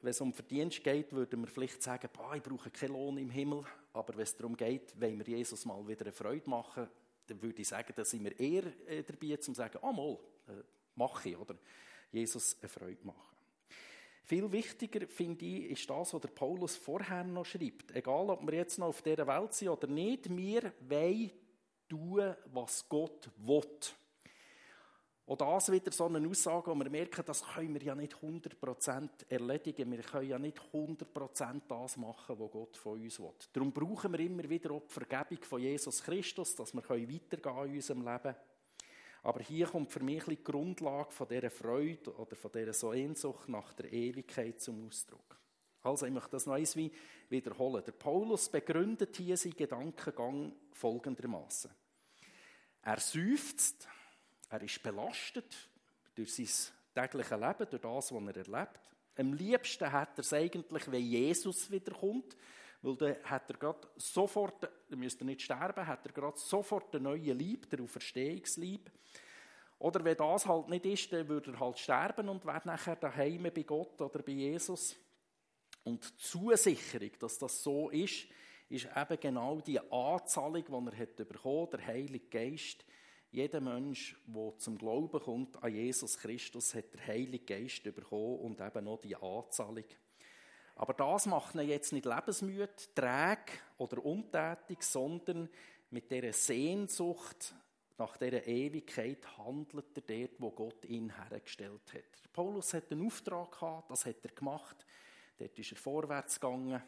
wenn 0.00 0.10
es 0.10 0.20
um 0.20 0.32
Verdienst 0.32 0.82
geht, 0.84 1.12
würden 1.12 1.40
wir 1.40 1.48
vielleicht 1.48 1.82
sagen, 1.82 2.08
boah, 2.12 2.34
ich 2.34 2.42
brauche 2.42 2.70
keinen 2.70 2.92
Lohn 2.92 3.18
im 3.18 3.30
Himmel. 3.30 3.64
Aber 3.92 4.14
wenn 4.14 4.22
es 4.22 4.36
darum 4.36 4.56
geht, 4.56 4.98
wenn 4.98 5.18
wir 5.18 5.26
Jesus 5.26 5.64
mal 5.64 5.86
wieder 5.86 6.02
eine 6.02 6.12
Freude 6.12 6.48
machen, 6.48 6.88
dann 7.26 7.42
würde 7.42 7.60
ich 7.60 7.68
sagen, 7.68 7.92
da 7.94 8.04
sind 8.04 8.24
wir 8.24 8.38
eher 8.38 8.64
äh, 8.86 9.02
dabei, 9.02 9.36
zu 9.36 9.52
sagen, 9.54 9.78
ah, 9.82 9.92
mal, 9.92 10.18
äh, 10.46 10.62
mache 10.94 11.28
ich, 11.30 11.36
oder? 11.36 11.56
Jesus 12.10 12.56
eine 12.60 12.68
Freude 12.68 13.04
machen. 13.04 13.37
Viel 14.28 14.52
wichtiger, 14.52 15.06
finde 15.06 15.46
ich, 15.46 15.70
ist 15.70 15.88
das, 15.88 16.12
was 16.12 16.20
der 16.20 16.28
Paulus 16.28 16.76
vorher 16.76 17.24
noch 17.24 17.46
schreibt. 17.46 17.96
Egal, 17.96 18.28
ob 18.28 18.44
wir 18.44 18.58
jetzt 18.58 18.78
noch 18.78 18.88
auf 18.88 19.00
dieser 19.00 19.26
Welt 19.26 19.54
sind 19.54 19.70
oder 19.70 19.86
nicht, 19.86 20.28
wir 20.36 20.70
wollen 20.86 21.30
tun, 21.88 22.34
was 22.52 22.86
Gott 22.90 23.30
will. 23.38 23.62
Und 25.24 25.40
das 25.40 25.72
wieder 25.72 25.90
so 25.92 26.04
eine 26.04 26.28
Aussage, 26.28 26.70
wo 26.70 26.74
wir 26.74 26.90
merken, 26.90 27.22
das 27.24 27.42
können 27.42 27.72
wir 27.72 27.82
ja 27.82 27.94
nicht 27.94 28.16
100% 28.16 29.08
erledigen. 29.30 29.92
Wir 29.92 30.02
können 30.02 30.28
ja 30.28 30.38
nicht 30.38 30.60
100% 30.74 31.62
das 31.66 31.96
machen, 31.96 32.38
was 32.38 32.50
Gott 32.50 32.76
von 32.76 33.00
uns 33.00 33.18
will. 33.18 33.32
Darum 33.54 33.72
brauchen 33.72 34.12
wir 34.12 34.20
immer 34.20 34.46
wieder 34.46 34.72
auch 34.72 34.82
die 34.82 34.92
Vergebung 34.92 35.42
von 35.42 35.62
Jesus 35.62 36.02
Christus, 36.02 36.54
dass 36.54 36.74
wir 36.74 36.82
weitergehen 36.86 37.64
in 37.70 37.76
unserem 37.76 38.06
Leben. 38.06 38.36
Aber 39.22 39.40
hier 39.40 39.66
kommt 39.66 39.90
für 39.90 40.02
mich 40.02 40.24
die 40.24 40.42
Grundlage 40.42 41.10
von 41.10 41.28
dieser 41.28 41.50
Freude 41.50 42.14
oder 42.14 42.36
von 42.36 42.52
dieser 42.52 42.72
Sehnsucht 42.72 43.48
nach 43.48 43.72
der 43.74 43.92
Ewigkeit 43.92 44.60
zum 44.60 44.86
Ausdruck. 44.86 45.38
Also, 45.82 46.06
ich 46.06 46.12
möchte 46.12 46.30
das 46.30 46.46
noch 46.46 46.54
einmal 46.54 46.90
wiederholen. 47.28 47.84
Der 47.84 47.92
Paulus 47.92 48.48
begründet 48.48 49.16
hier 49.16 49.36
seinen 49.36 49.56
Gedankengang 49.56 50.52
folgendermaßen: 50.72 51.70
Er 52.82 53.00
seufzt, 53.00 53.88
er 54.50 54.62
ist 54.62 54.82
belastet 54.82 55.68
durch 56.14 56.34
sein 56.34 56.48
tägliches 56.94 57.30
Leben, 57.30 57.70
durch 57.70 57.82
das, 57.82 58.12
was 58.12 58.26
er 58.26 58.36
erlebt. 58.36 58.80
Am 59.16 59.32
liebsten 59.32 59.90
hat 59.90 60.16
er 60.16 60.20
es 60.20 60.32
eigentlich, 60.32 60.90
wenn 60.90 61.02
Jesus 61.02 61.70
wiederkommt, 61.70 62.36
weil 62.82 62.96
dann 62.96 63.16
hat 63.24 63.50
er 63.50 63.56
gerade 63.56 63.88
sofort, 63.96 64.62
er 64.62 64.96
müsste 64.96 65.24
nicht 65.24 65.42
sterben, 65.42 65.86
hat 65.86 66.06
er 66.06 66.12
gerade 66.12 66.38
sofort 66.38 66.94
einen 66.94 67.04
neuen 67.04 67.36
Lieb, 67.36 67.68
der 67.68 67.80
Auferstehungslieb. 67.80 68.90
Oder 69.78 70.02
wenn 70.02 70.16
das 70.16 70.46
halt 70.46 70.68
nicht 70.68 70.86
ist, 70.86 71.12
dann 71.12 71.28
würde 71.28 71.52
er 71.52 71.60
halt 71.60 71.78
sterben 71.78 72.28
und 72.28 72.44
wäre 72.44 72.62
nachher 72.64 72.96
daheim 72.96 73.44
bei 73.54 73.62
Gott 73.62 74.00
oder 74.00 74.22
bei 74.22 74.32
Jesus. 74.32 74.96
Und 75.84 76.04
die 76.04 76.16
Zusicherung, 76.16 77.10
dass 77.20 77.38
das 77.38 77.62
so 77.62 77.88
ist, 77.90 78.26
ist 78.68 78.88
eben 78.94 79.20
genau 79.20 79.60
die 79.60 79.80
Anzahlung, 79.90 80.64
die 80.64 80.90
er 80.90 80.98
hat 80.98 81.16
bekommen, 81.16 81.70
der 81.70 81.86
Heilige 81.86 82.26
Geist. 82.26 82.84
Jeder 83.30 83.60
Mensch, 83.60 84.16
der 84.26 84.58
zum 84.58 84.78
Glauben 84.78 85.20
kommt 85.20 85.62
an 85.62 85.72
Jesus 85.72 86.18
Christus, 86.18 86.74
hat 86.74 86.92
der 86.94 87.06
Heilige 87.06 87.44
Geist 87.44 87.82
bekommen 87.84 88.38
und 88.40 88.60
eben 88.60 88.84
noch 88.84 89.00
die 89.00 89.16
Anzahlung. 89.16 89.84
Aber 90.74 90.94
das 90.94 91.26
macht 91.26 91.54
ihn 91.54 91.68
jetzt 91.68 91.92
nicht 91.92 92.06
lebensmüde, 92.06 92.70
träge 92.94 93.52
oder 93.78 94.04
untätig, 94.04 94.82
sondern 94.82 95.48
mit 95.90 96.10
dieser 96.10 96.32
Sehnsucht 96.32 97.54
nach 97.98 98.16
dieser 98.16 98.46
Ewigkeit 98.46 99.26
handelt 99.36 99.96
er 99.96 100.02
dort, 100.02 100.40
wo 100.40 100.50
Gott 100.52 100.84
ihn 100.84 101.10
hergestellt 101.10 101.92
hat. 101.92 102.32
Paulus 102.32 102.72
hat 102.72 102.92
einen 102.92 103.06
Auftrag 103.06 103.50
gehabt, 103.50 103.90
das 103.90 104.06
hat 104.06 104.24
er 104.24 104.30
gemacht. 104.30 104.86
Dort 105.36 105.58
ist 105.58 105.72
er 105.72 105.78
vorwärts 105.78 106.38
gegangen. 106.38 106.80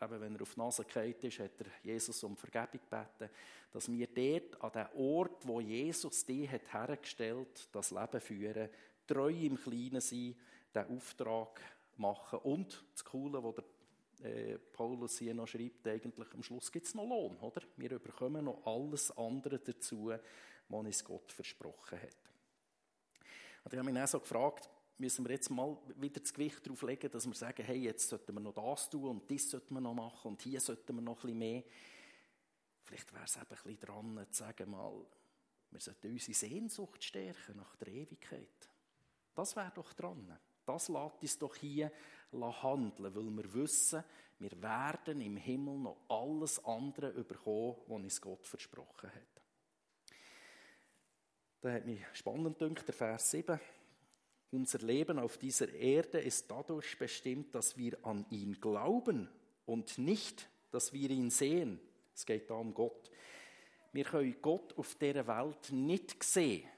Eben, 0.00 0.20
wenn 0.20 0.34
er 0.36 0.42
auf 0.42 0.54
die 0.54 0.60
Nase 0.60 0.84
gefallen 0.84 1.14
ist, 1.20 1.38
hat 1.38 1.60
er 1.60 1.66
Jesus 1.82 2.22
um 2.24 2.36
Vergebung 2.36 2.80
gebeten, 2.88 3.30
dass 3.72 3.90
wir 3.90 4.06
dort 4.06 4.62
an 4.62 4.72
dem 4.72 5.00
Ort, 5.00 5.46
wo 5.46 5.60
Jesus 5.60 6.24
die 6.24 6.48
hat 6.48 6.72
hergestellt, 6.72 7.68
das 7.72 7.90
Leben 7.90 8.20
führen, 8.20 8.70
treu 9.06 9.30
im 9.30 9.56
Kleinen 9.56 10.00
sein, 10.00 10.34
den 10.74 10.96
Auftrag 10.96 11.60
machen. 11.96 12.38
Und 12.38 12.84
das 12.94 13.04
Coole, 13.04 13.42
was 13.42 13.56
der 13.56 13.64
äh, 14.22 14.58
Paulus 14.58 15.18
hier 15.18 15.34
noch 15.34 15.46
schreibt, 15.46 15.86
eigentlich 15.86 16.32
am 16.34 16.42
Schluss 16.42 16.72
gibt 16.72 16.86
es 16.86 16.94
noch 16.94 17.06
Lohn. 17.06 17.36
Oder? 17.38 17.62
Wir 17.76 17.98
bekommen 17.98 18.44
noch 18.44 18.66
alles 18.66 19.10
andere 19.16 19.58
dazu, 19.58 20.12
was 20.68 20.80
uns 20.86 21.04
Gott 21.04 21.32
versprochen 21.32 22.00
hat. 22.00 22.16
Und 23.64 23.72
ich 23.72 23.78
habe 23.78 23.90
mich 23.90 24.02
auch 24.02 24.08
so 24.08 24.20
gefragt, 24.20 24.68
müssen 24.98 25.24
wir 25.24 25.32
jetzt 25.32 25.50
mal 25.50 25.76
wieder 25.96 26.20
das 26.20 26.32
Gewicht 26.32 26.66
darauf 26.66 26.82
legen, 26.82 27.10
dass 27.10 27.26
wir 27.26 27.34
sagen, 27.34 27.62
hey, 27.64 27.78
jetzt 27.78 28.08
sollten 28.08 28.34
wir 28.34 28.40
noch 28.40 28.54
das 28.54 28.90
tun 28.90 29.04
und 29.04 29.30
das 29.30 29.50
sollten 29.50 29.74
wir 29.74 29.80
noch 29.80 29.94
machen 29.94 30.32
und 30.32 30.42
hier 30.42 30.60
sollten 30.60 30.94
wir 30.94 31.02
noch 31.02 31.18
ein 31.18 31.22
bisschen 31.22 31.38
mehr. 31.38 31.62
Vielleicht 32.82 33.12
wäre 33.12 33.24
es 33.24 33.36
eben 33.36 33.44
ein 33.44 33.56
bisschen 33.56 33.80
dran, 33.80 34.26
zu 34.30 34.38
sagen 34.38 34.70
mal, 34.70 35.06
wir 35.70 35.80
sollten 35.80 36.10
unsere 36.10 36.34
Sehnsucht 36.34 37.04
stärken 37.04 37.56
nach 37.56 37.76
der 37.76 37.88
Ewigkeit. 37.88 38.68
Das 39.34 39.54
wäre 39.54 39.70
doch 39.74 39.92
dran. 39.92 40.36
Das 40.64 40.88
lässt 40.88 41.22
uns 41.22 41.38
doch 41.38 41.54
hier 41.54 41.92
handeln, 42.32 43.14
weil 43.14 43.36
wir 43.36 43.54
wissen, 43.54 44.04
wir 44.38 44.62
werden 44.62 45.20
im 45.20 45.36
Himmel 45.36 45.78
noch 45.78 45.98
alles 46.08 46.64
andere 46.64 47.10
überkommen, 47.10 47.76
was 47.86 47.96
uns 47.96 48.20
Gott 48.20 48.46
versprochen 48.46 49.10
hat. 49.10 49.42
Da 51.60 51.72
hat 51.72 51.86
mich 51.86 52.00
spannend 52.12 52.58
gedacht, 52.58 52.86
der 52.86 52.94
Vers 52.94 53.30
7. 53.32 53.58
Unser 54.52 54.78
Leben 54.78 55.18
auf 55.18 55.36
dieser 55.38 55.72
Erde 55.72 56.20
ist 56.20 56.50
dadurch 56.50 56.98
bestimmt, 56.98 57.54
dass 57.54 57.76
wir 57.76 57.98
an 58.04 58.24
ihn 58.30 58.60
glauben 58.60 59.28
und 59.66 59.98
nicht, 59.98 60.48
dass 60.70 60.92
wir 60.92 61.10
ihn 61.10 61.30
sehen. 61.30 61.80
Es 62.14 62.24
geht 62.24 62.48
da 62.48 62.54
um 62.54 62.72
Gott. 62.72 63.10
Wir 63.92 64.04
können 64.04 64.40
Gott 64.40 64.76
auf 64.78 64.94
dieser 64.94 65.26
Welt 65.26 65.72
nicht 65.72 66.22
sehen. 66.22 66.68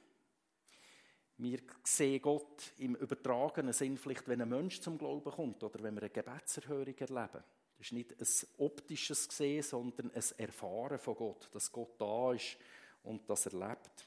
Wir 1.43 1.61
sehen 1.83 2.21
Gott 2.21 2.75
im 2.77 2.97
übertragenen 2.97 3.73
Sinn, 3.73 3.97
vielleicht 3.97 4.29
wenn 4.29 4.43
ein 4.43 4.49
Mensch 4.51 4.79
zum 4.83 4.99
Glauben 4.99 5.33
kommt 5.33 5.63
oder 5.63 5.83
wenn 5.83 5.95
wir 5.95 6.03
eine 6.03 6.11
Gebetserhörung 6.11 6.95
erleben. 6.99 7.43
Das 7.79 7.87
ist 7.87 7.93
nicht 7.93 8.13
ein 8.13 8.49
optisches 8.59 9.25
Sehen, 9.25 9.63
sondern 9.63 10.11
ein 10.11 10.23
Erfahren 10.37 10.99
von 10.99 11.15
Gott, 11.15 11.49
dass 11.51 11.73
Gott 11.73 11.99
da 11.99 12.35
ist 12.35 12.59
und 13.05 13.29
dass 13.31 13.47
er 13.47 13.59
lebt. 13.59 14.07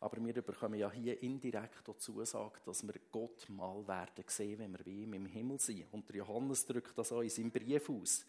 Aber 0.00 0.22
wir 0.22 0.42
bekommen 0.42 0.78
ja 0.78 0.90
hier 0.90 1.22
indirekt 1.22 1.88
auch 1.88 1.96
Zusage, 1.96 2.60
dass 2.66 2.86
wir 2.86 3.00
Gott 3.10 3.48
mal 3.48 3.88
werden 3.88 4.24
sehen, 4.26 4.58
wenn 4.58 4.72
wir 4.72 4.84
bei 4.84 4.90
ihm 4.90 5.14
im 5.14 5.24
Himmel 5.24 5.58
sind. 5.58 5.90
Und 5.90 6.12
Johannes 6.12 6.66
drückt 6.66 6.98
das 6.98 7.12
auch 7.12 7.22
in 7.22 7.30
seinem 7.30 7.50
Brief 7.50 7.88
aus. 7.88 8.26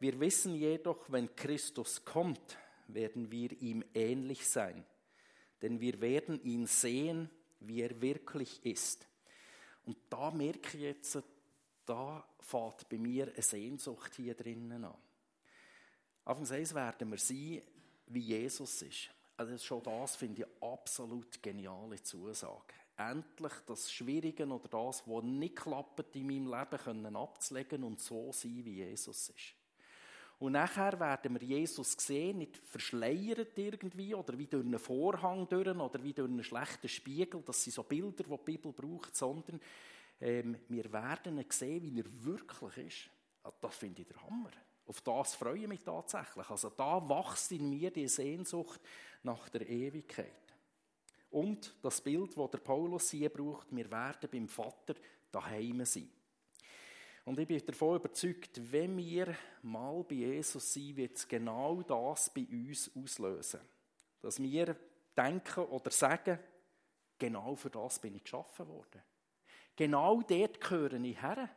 Wir 0.00 0.18
wissen 0.18 0.54
jedoch, 0.54 1.12
wenn 1.12 1.36
Christus 1.36 2.02
kommt, 2.02 2.56
werden 2.88 3.30
wir 3.30 3.52
ihm 3.60 3.84
ähnlich 3.92 4.48
sein 4.48 4.86
denn 5.62 5.80
wir 5.80 6.00
werden 6.00 6.42
ihn 6.42 6.66
sehen, 6.66 7.30
wie 7.60 7.82
er 7.82 8.00
wirklich 8.00 8.64
ist. 8.64 9.06
Und 9.86 9.96
da 10.10 10.30
merke 10.30 10.76
ich 10.76 10.82
jetzt, 10.82 11.22
da 11.86 12.26
fährt 12.40 12.88
bei 12.88 12.98
mir 12.98 13.28
eine 13.28 13.42
Sehnsucht 13.42 14.14
hier 14.14 14.34
drinnen 14.34 14.84
an. 14.84 14.96
Anfangs 16.24 16.52
eins 16.52 16.74
werden 16.74 17.10
wir 17.10 17.18
sein, 17.18 17.62
wie 18.06 18.20
Jesus 18.20 18.82
ist. 18.82 19.10
Also 19.36 19.58
schon 19.58 19.82
das 19.82 20.16
finde 20.16 20.42
ich 20.42 20.62
absolut 20.62 21.42
geniale 21.42 22.02
Zusage. 22.02 22.74
endlich 22.96 23.52
das 23.66 23.92
Schwierige 23.92 24.46
oder 24.46 24.68
das, 24.68 25.02
was 25.06 25.24
nicht 25.24 25.56
klappt 25.56 26.14
in 26.16 26.26
meinem 26.26 26.46
Leben, 26.46 26.78
können 26.82 27.16
abzulegen 27.16 27.82
und 27.82 28.00
so 28.00 28.32
sein, 28.32 28.64
wie 28.64 28.76
Jesus 28.76 29.30
ist. 29.30 29.54
Und 30.38 30.52
nachher 30.52 30.98
werden 30.98 31.40
wir 31.40 31.46
Jesus 31.46 31.92
sehen, 31.92 32.38
nicht 32.38 32.56
verschleiert 32.56 33.56
irgendwie 33.56 34.14
oder 34.14 34.36
wie 34.36 34.46
durch 34.46 34.64
einen 34.64 34.78
Vorhang 34.78 35.48
durch 35.48 35.68
oder 35.68 36.02
wie 36.02 36.12
durch 36.12 36.28
einen 36.28 36.44
schlechten 36.44 36.88
Spiegel. 36.88 37.42
Das 37.42 37.62
sind 37.62 37.72
so 37.72 37.82
Bilder, 37.84 38.24
die 38.24 38.30
die 38.30 38.44
Bibel 38.44 38.72
braucht, 38.72 39.16
sondern 39.16 39.60
ähm, 40.20 40.56
wir 40.68 40.92
werden 40.92 41.38
ihn 41.38 41.46
sehen, 41.50 41.82
wie 41.82 42.00
er 42.00 42.24
wirklich 42.24 42.86
ist. 42.86 43.10
Also 43.42 43.56
das 43.60 43.76
finde 43.76 44.02
ich 44.02 44.08
der 44.08 44.22
Hammer. 44.22 44.50
Auf 44.86 45.00
das 45.00 45.34
freue 45.34 45.60
ich 45.60 45.68
mich 45.68 45.82
tatsächlich. 45.82 46.48
Also 46.50 46.70
da 46.70 47.08
wächst 47.08 47.52
in 47.52 47.70
mir 47.70 47.90
die 47.90 48.08
Sehnsucht 48.08 48.80
nach 49.22 49.48
der 49.48 49.68
Ewigkeit. 49.68 50.32
Und 51.30 51.74
das 51.82 52.00
Bild, 52.00 52.36
das 52.36 52.50
der 52.50 52.58
Paulus 52.58 53.10
hier 53.10 53.28
braucht, 53.28 53.74
wir 53.74 53.90
werden 53.90 54.28
beim 54.30 54.48
Vater 54.48 54.94
daheim 55.32 55.84
sein. 55.84 56.10
Und 57.24 57.38
ich 57.38 57.48
bin 57.48 57.64
davon 57.64 57.96
überzeugt, 57.96 58.60
wenn 58.70 58.96
wir 58.98 59.34
mal 59.62 60.04
bei 60.04 60.16
Jesus 60.16 60.72
sind, 60.72 60.96
wird 60.96 61.16
es 61.16 61.26
genau 61.26 61.82
das 61.82 62.30
bei 62.30 62.46
uns 62.50 62.90
auslösen. 62.94 63.60
Dass 64.20 64.40
wir 64.42 64.76
denken 65.16 65.64
oder 65.64 65.90
sagen, 65.90 66.38
genau 67.18 67.54
für 67.56 67.70
das 67.70 67.98
bin 67.98 68.14
ich 68.14 68.24
geschaffen 68.24 68.68
worden. 68.68 69.02
Genau 69.76 70.20
dort 70.22 70.60
gehöre 70.60 70.92
ich 70.94 71.20
her. 71.20 71.48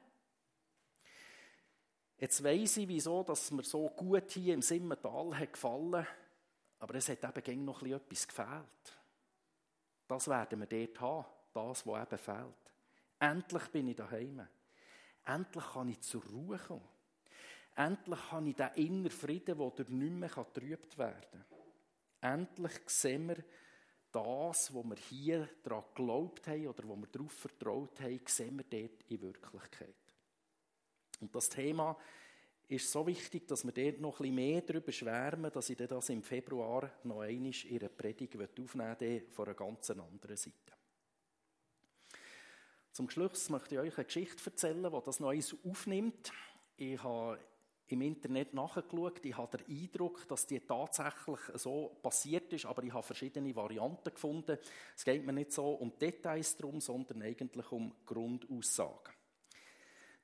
Jetzt 2.17 2.43
weiss 2.43 2.77
ich, 2.77 2.87
wieso 2.87 3.23
dass 3.23 3.51
mir 3.51 3.63
so 3.63 3.89
gut 3.89 4.31
hier 4.31 4.53
im 4.53 4.61
Simmental 4.61 5.37
hat 5.37 6.07
aber 6.79 6.95
es 6.95 7.09
hat 7.09 7.37
eben 7.37 7.65
noch 7.65 7.81
etwas 7.83 8.27
gefehlt. 8.27 8.99
Das 10.07 10.27
werden 10.27 10.59
wir 10.59 10.67
dort 10.67 11.01
haben, 11.01 11.25
das, 11.53 11.85
was 11.85 12.07
eben 12.07 12.17
fehlt. 12.17 12.73
Endlich 13.19 13.63
bin 13.69 13.87
ich 13.87 13.95
daheim. 13.95 14.47
Endlich 15.27 15.65
kann 15.73 15.89
ich 15.89 16.01
zur 16.01 16.23
Ruhe 16.23 16.57
kommen. 16.57 16.87
Endlich 17.75 18.31
habe 18.31 18.49
ich 18.49 18.55
den 18.55 18.69
inneren 18.75 19.11
Frieden, 19.11 19.57
der 19.57 19.69
durch 19.69 19.89
nichts 19.89 20.15
mehr 20.15 20.29
getrübt 20.29 20.97
werden 20.97 21.45
kann. 22.21 22.39
Endlich 22.39 22.73
sehen 22.87 23.27
wir 23.27 23.43
das, 24.11 24.73
was 24.73 24.83
wir 24.85 24.95
hier 24.95 25.49
daran 25.63 25.83
geglaubt 25.93 26.47
haben 26.47 26.67
oder 26.67 26.83
wo 26.87 26.95
wir 26.95 27.07
darauf 27.07 27.33
vertraut 27.33 27.99
haben, 27.99 28.19
sehen 28.25 28.57
wir 28.57 28.63
dort 28.63 29.03
in 29.09 29.21
Wirklichkeit. 29.21 29.95
Und 31.19 31.35
das 31.35 31.49
Thema 31.49 31.97
ist 32.67 32.91
so 32.91 33.05
wichtig, 33.05 33.47
dass 33.47 33.63
wir 33.63 33.71
dort 33.71 33.99
noch 33.99 34.17
bisschen 34.17 34.35
mehr 34.35 34.61
darüber 34.61 34.91
schwärmen, 34.91 35.51
dass 35.51 35.69
ich 35.69 35.77
das 35.77 36.09
im 36.09 36.23
Februar 36.23 36.91
noch 37.03 37.21
einmal 37.21 37.53
in 37.65 37.79
einer 37.79 37.89
Predigt 37.89 38.35
aufnehmen 38.35 38.99
will, 38.99 39.27
von 39.29 39.45
einer 39.45 39.55
ganz 39.55 39.89
anderen 39.89 40.37
Seite. 40.37 40.76
Zum 42.97 43.11
Schluss 43.11 43.51
möchte 43.51 43.75
ich 43.75 43.81
euch 43.81 43.95
eine 43.95 44.05
Geschichte 44.05 44.43
erzählen, 44.43 44.81
die 44.81 44.99
das 45.05 45.21
eins 45.21 45.55
aufnimmt. 45.63 46.31
Ich 46.77 47.03
habe 47.03 47.37
im 47.89 48.01
Internet 48.01 48.55
nachgeschaut. 48.55 49.23
Ich 49.23 49.37
habe 49.37 49.55
den 49.55 49.83
Eindruck, 49.83 50.27
dass 50.27 50.47
die 50.47 50.59
tatsächlich 50.61 51.39
so 51.53 51.95
passiert 52.01 52.51
ist, 52.53 52.65
aber 52.65 52.81
ich 52.81 52.91
habe 52.91 53.03
verschiedene 53.03 53.55
Varianten 53.55 54.11
gefunden. 54.11 54.57
Es 54.95 55.05
geht 55.05 55.23
mir 55.23 55.31
nicht 55.31 55.51
so 55.51 55.73
um 55.73 55.95
Details 55.99 56.57
darum, 56.57 56.81
sondern 56.81 57.21
eigentlich 57.21 57.71
um 57.71 57.93
Grundaussagen. 58.03 59.13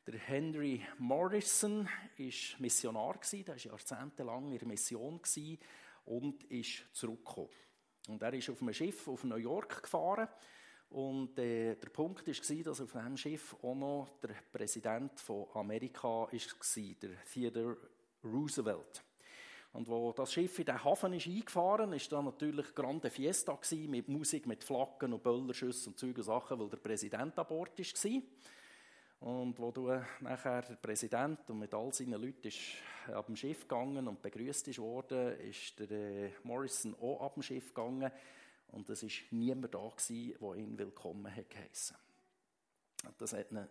Der 0.07 0.17
Henry 0.17 0.83
Morrison 0.97 1.85
war 1.85 2.59
Missionar, 2.59 3.19
er 3.21 3.47
war 3.49 3.55
jahrzehntelang 3.55 4.51
in 4.51 4.57
der 4.57 4.67
Mission 4.67 5.21
und 6.05 6.43
ist 6.45 6.85
zurückgekommen. 6.91 7.49
Und 8.07 8.23
er 8.23 8.33
ist 8.33 8.49
auf 8.49 8.63
einem 8.63 8.73
Schiff 8.73 9.07
auf 9.07 9.23
New 9.25 9.35
York 9.35 9.83
gefahren 9.83 10.27
und 10.93 11.39
äh, 11.39 11.75
der 11.75 11.89
Punkt 11.89 12.27
war, 12.27 12.63
dass 12.63 12.81
auf 12.81 12.91
diesem 12.91 13.17
Schiff 13.17 13.55
auch 13.63 13.73
noch 13.73 14.07
der 14.21 14.35
Präsident 14.51 15.19
von 15.19 15.47
Amerika 15.55 16.07
war, 16.07 16.29
der 16.31 17.09
Theodore 17.33 17.77
Roosevelt. 18.23 19.03
Und 19.73 19.87
wo 19.87 20.11
das 20.11 20.31
Schiff 20.31 20.59
in 20.59 20.65
den 20.65 20.83
Hafen 20.83 21.13
ist 21.13 21.25
eingefahren 21.25 21.93
ist, 21.93 22.11
war 22.11 22.19
da 22.19 22.25
natürlich 22.25 22.75
grande 22.75 23.09
Fiesta 23.09 23.55
gewesen, 23.55 23.89
mit 23.89 24.07
Musik, 24.07 24.45
mit 24.45 24.63
Flaggen 24.63 25.13
und 25.13 25.23
Böllerschüssen 25.23 25.93
und 25.93 25.99
Zeug 25.99 26.15
und 26.15 26.23
Sachen, 26.23 26.59
weil 26.59 26.69
der 26.69 26.77
Präsident 26.77 27.39
an 27.39 27.47
Bord 27.47 27.79
war. 27.79 28.21
Und 29.21 29.57
wo 29.57 29.71
du 29.71 29.99
nachher 30.19 30.61
der 30.61 30.75
Präsident 30.75 31.49
und 31.49 31.57
mit 31.57 31.73
all 31.73 31.91
seinen 31.91 32.21
Leuten 32.21 32.49
ist 32.49 32.59
ab 33.11 33.25
dem 33.25 33.35
Schiff 33.35 33.61
gegangen 33.61 34.07
und 34.07 34.21
begrüßt 34.21 34.77
worden, 34.77 35.39
ist 35.39 35.79
der 35.79 35.89
äh, 35.89 36.31
Morrison 36.43 36.95
auch 37.01 37.21
ab 37.21 37.33
dem 37.33 37.41
Schiff 37.41 37.73
gegangen 37.73 38.11
und 38.73 38.89
es 38.89 39.03
ist 39.03 39.31
niemand 39.31 39.73
da 39.73 39.91
der 40.39 40.55
ihn 40.55 40.77
willkommen 40.77 41.33
hat. 41.33 41.45
Das 43.17 43.33
hat 43.33 43.51
ihn 43.51 43.67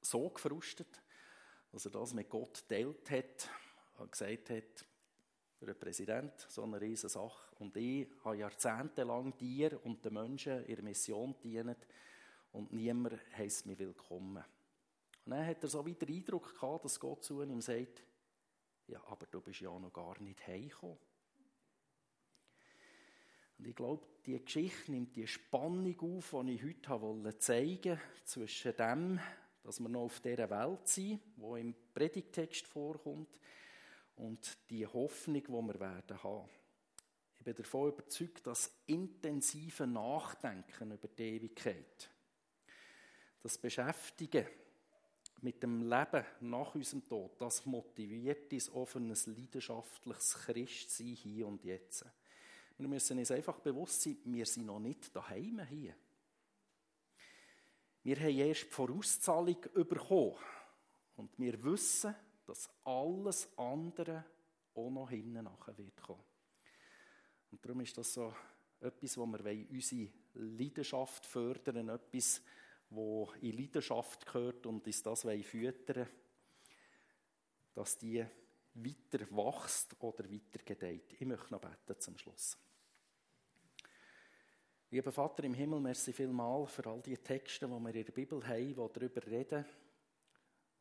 so 0.00 0.30
gefrustet, 0.30 1.02
dass 1.72 1.84
er 1.84 1.90
das 1.90 2.14
mit 2.14 2.30
Gott 2.30 2.64
teilt 2.68 3.10
hat 3.10 3.50
und 3.98 4.10
gesagt 4.10 4.50
hat, 4.50 4.86
einen 5.60 5.78
Präsident 5.78 6.46
so 6.48 6.62
eine 6.62 6.80
riesige 6.80 7.08
Sache. 7.08 7.54
Und 7.58 7.76
ich 7.76 8.08
habe 8.24 8.38
jahrzehntelang 8.38 9.36
dir 9.36 9.78
und 9.84 10.04
den 10.04 10.14
Menschen 10.14 10.64
der 10.66 10.82
Mission 10.82 11.34
gedient 11.34 11.86
und 12.52 12.72
niemand 12.72 13.18
heisst 13.36 13.66
mich 13.66 13.78
willkommen. 13.78 14.44
Und 15.24 15.30
dann 15.32 15.46
hat 15.46 15.62
er 15.62 15.68
so 15.68 15.84
wieder 15.84 16.06
den 16.06 16.16
Eindruck 16.16 16.54
gehabt, 16.54 16.84
dass 16.84 17.00
Gott 17.00 17.24
zu 17.24 17.42
ihm 17.42 17.60
sagt, 17.60 18.02
ja, 18.86 19.02
aber 19.06 19.26
du 19.26 19.40
bist 19.40 19.60
ja 19.60 19.78
noch 19.78 19.92
gar 19.92 20.18
nicht 20.20 20.46
heimgekommen. 20.46 20.98
Und 23.58 23.66
ich 23.66 23.74
glaube, 23.74 24.06
die 24.26 24.42
Geschichte 24.42 24.92
nimmt 24.92 25.16
die 25.16 25.26
Spannung 25.26 26.18
auf, 26.18 26.34
die 26.44 26.54
ich 26.54 26.62
heute 26.62 27.38
zeigen 27.38 27.90
wollte, 27.90 28.00
zwischen 28.24 28.76
dem, 28.76 29.20
dass 29.62 29.80
wir 29.80 29.88
noch 29.88 30.02
auf 30.02 30.20
dieser 30.20 30.50
Welt 30.50 30.86
sind, 30.88 31.20
wo 31.36 31.56
im 31.56 31.74
Predigtext 31.94 32.66
vorkommt, 32.66 33.40
und 34.16 34.58
die 34.70 34.86
Hoffnung, 34.86 35.42
die 35.42 35.48
wir 35.48 35.80
werden 35.80 36.22
haben. 36.22 36.48
Ich 37.38 37.44
bin 37.44 37.54
davon 37.54 37.92
überzeugt, 37.92 38.46
dass 38.46 38.72
intensive 38.86 39.86
Nachdenken 39.86 40.92
über 40.92 41.08
die 41.08 41.36
Ewigkeit, 41.36 42.10
das 43.42 43.58
Beschäftigen 43.58 44.46
mit 45.42 45.62
dem 45.62 45.82
Leben 45.82 46.24
nach 46.40 46.74
unserem 46.74 47.06
Tod, 47.06 47.40
das 47.40 47.66
motiviert 47.66 48.52
uns 48.52 48.70
auf 48.70 48.96
ein 48.96 49.08
leidenschaftliches 49.08 50.34
Christsein 50.34 51.14
hier 51.14 51.46
und 51.46 51.62
jetzt. 51.62 52.04
Wir 52.78 52.88
müssen 52.88 53.18
uns 53.18 53.30
einfach 53.30 53.58
bewusst 53.60 54.02
sein, 54.02 54.18
wir 54.24 54.46
sind 54.46 54.66
noch 54.66 54.78
nicht 54.78 55.14
daheim 55.14 55.60
hier. 55.66 55.94
Wir 58.02 58.16
haben 58.20 58.38
erst 58.38 58.64
die 58.64 58.70
Vorauszahlung 58.70 59.60
bekommen. 59.74 60.36
Und 61.16 61.38
wir 61.38 61.62
wissen, 61.64 62.14
dass 62.46 62.68
alles 62.84 63.48
andere 63.56 64.24
auch 64.74 64.90
noch 64.90 65.10
hinten 65.10 65.44
nachher 65.44 65.76
wird 65.78 66.00
kommen. 66.02 66.22
Und 67.50 67.64
darum 67.64 67.80
ist 67.80 67.96
das 67.96 68.12
so 68.12 68.34
etwas, 68.80 69.16
wo 69.16 69.26
wir 69.26 69.70
unsere 69.70 70.10
Leidenschaft 70.34 71.24
fördern, 71.24 71.88
etwas, 71.88 72.42
wo 72.90 73.32
in 73.40 73.56
Leidenschaft 73.56 74.26
gehört 74.26 74.66
und 74.66 74.86
uns 74.86 75.02
das 75.02 75.22
füttern 75.22 76.06
dass 77.74 77.98
die 77.98 78.24
weiter 78.76 79.26
wächst 79.30 79.96
oder 80.00 80.30
weiter 80.30 80.62
gedeiht. 80.64 81.14
Ich 81.18 81.26
möchte 81.26 81.52
noch 81.52 81.60
beten 81.60 82.00
zum 82.00 82.16
Schluss. 82.18 82.56
Lieber 84.90 85.10
Vater 85.10 85.44
im 85.44 85.54
Himmel, 85.54 85.80
merci 85.80 86.12
vielmal 86.12 86.66
für 86.66 86.86
all 86.86 87.02
die 87.02 87.16
Texte, 87.16 87.66
die 87.66 87.72
wir 87.72 87.94
in 87.94 88.04
der 88.04 88.12
Bibel 88.12 88.46
haben, 88.46 88.68
die 88.68 88.74
darüber 88.74 89.26
reden, 89.26 89.64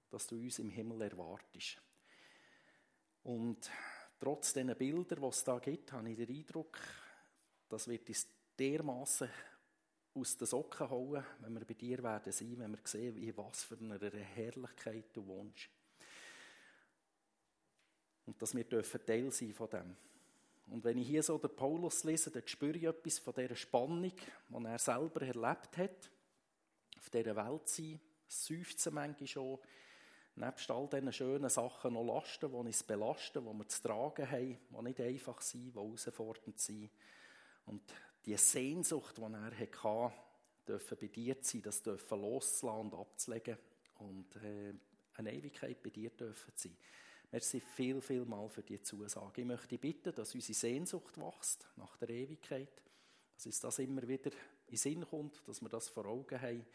dass 0.10 0.27
du 0.27 0.36
uns 0.36 0.60
im 0.60 0.69
Himmel 0.69 1.01
erwartest. 1.01 1.81
Und 3.23 3.69
trotz 4.19 4.53
diesen 4.53 4.75
Bildern, 4.75 5.21
die 5.21 5.27
es 5.27 5.43
da 5.43 5.58
gibt, 5.58 5.91
habe 5.91 6.10
ich 6.12 6.17
den 6.17 6.36
Eindruck, 6.36 6.79
das 7.67 7.88
wird 7.88 8.08
uns 8.08 8.27
dermaßen 8.60 9.29
aus 10.13 10.38
den 10.38 10.47
Socken 10.47 10.89
hauen, 10.89 11.25
wenn 11.39 11.53
wir 11.53 11.65
bei 11.65 11.73
dir 11.73 12.01
werden 12.03 12.31
sein, 12.31 12.60
wenn 12.60 12.71
wir 12.71 12.79
sehen, 12.84 13.17
in 13.17 13.36
was 13.36 13.63
für 13.63 13.77
einer 13.77 13.99
Herrlichkeit 13.99 15.05
du 15.13 15.25
wohnst. 15.25 15.69
Und 18.25 18.41
dass 18.41 18.55
wir 18.55 18.63
dürfen 18.63 19.05
Teil 19.05 19.31
sein 19.31 19.53
von 19.53 19.69
dem. 19.69 19.95
Und 20.67 20.83
wenn 20.83 20.97
ich 20.97 21.07
hier 21.07 21.21
so 21.21 21.38
den 21.38 21.55
Paulus 21.55 22.03
lese, 22.03 22.31
dann 22.31 22.47
spüre 22.47 22.77
ich 22.77 22.83
etwas 22.83 23.19
von 23.19 23.33
dieser 23.35 23.55
Spannung, 23.55 24.11
die 24.49 24.65
er 24.65 24.79
selber 24.79 25.21
erlebt 25.21 25.77
hat, 25.77 26.11
auf 26.97 27.09
dieser 27.09 27.35
Welt 27.35 27.67
sein, 27.67 27.99
seufzen 28.27 28.93
manchmal 28.95 29.27
schon, 29.27 29.59
nebst 30.35 30.69
all 30.71 30.88
diesen 30.89 31.13
schönen 31.13 31.49
Sachen 31.49 31.93
noch 31.93 32.03
Lasten, 32.03 32.49
die 32.49 32.55
uns 32.55 32.83
belasten, 32.83 33.45
die 33.45 33.53
wir 33.53 33.67
zu 33.67 33.81
tragen 33.83 34.29
haben, 34.29 34.57
die 34.69 34.83
nicht 34.83 35.01
einfach 35.01 35.41
sind, 35.41 35.75
die 35.75 35.79
herausfordernd 35.79 36.59
sind. 36.59 36.89
Und 37.65 37.83
die 38.25 38.35
Sehnsucht, 38.35 39.17
die 39.17 39.21
er 39.21 39.51
hatte, 39.59 40.13
dürfen 40.67 40.97
bei 40.99 41.07
dir 41.07 41.38
sein, 41.41 41.61
das 41.61 41.83
dürfen 41.83 42.21
loszulassen 42.21 42.91
und 42.91 42.99
abzulegen 42.99 43.57
und 43.99 44.35
äh, 44.38 44.73
eine 45.13 45.33
Ewigkeit 45.33 45.81
bei 45.81 45.89
dir 45.91 46.09
dürfen 46.09 46.51
sein. 46.55 46.75
Merci 47.36 47.60
viel, 47.60 48.00
viel 48.00 48.24
mal 48.24 48.48
für 48.48 48.63
die 48.63 48.82
Zusage. 48.82 49.41
Ich 49.41 49.45
möchte 49.45 49.78
bitten, 49.78 50.15
dass 50.15 50.34
unsere 50.34 50.54
Sehnsucht 50.54 51.17
wächst 51.17 51.67
nach 51.76 51.98
der 51.98 52.08
Ewigkeit, 52.12 52.82
dass 53.36 53.45
uns 53.45 53.60
das 53.60 53.80
immer 53.80 54.08
wieder 54.08 54.32
in 54.67 54.78
Sinn 54.78 55.06
kommt, 55.06 55.45
dass 55.45 55.60
wir 55.60 55.67
das 55.67 55.89
vor 55.89 56.06
Augen 56.06 56.41
haben, 56.41 56.65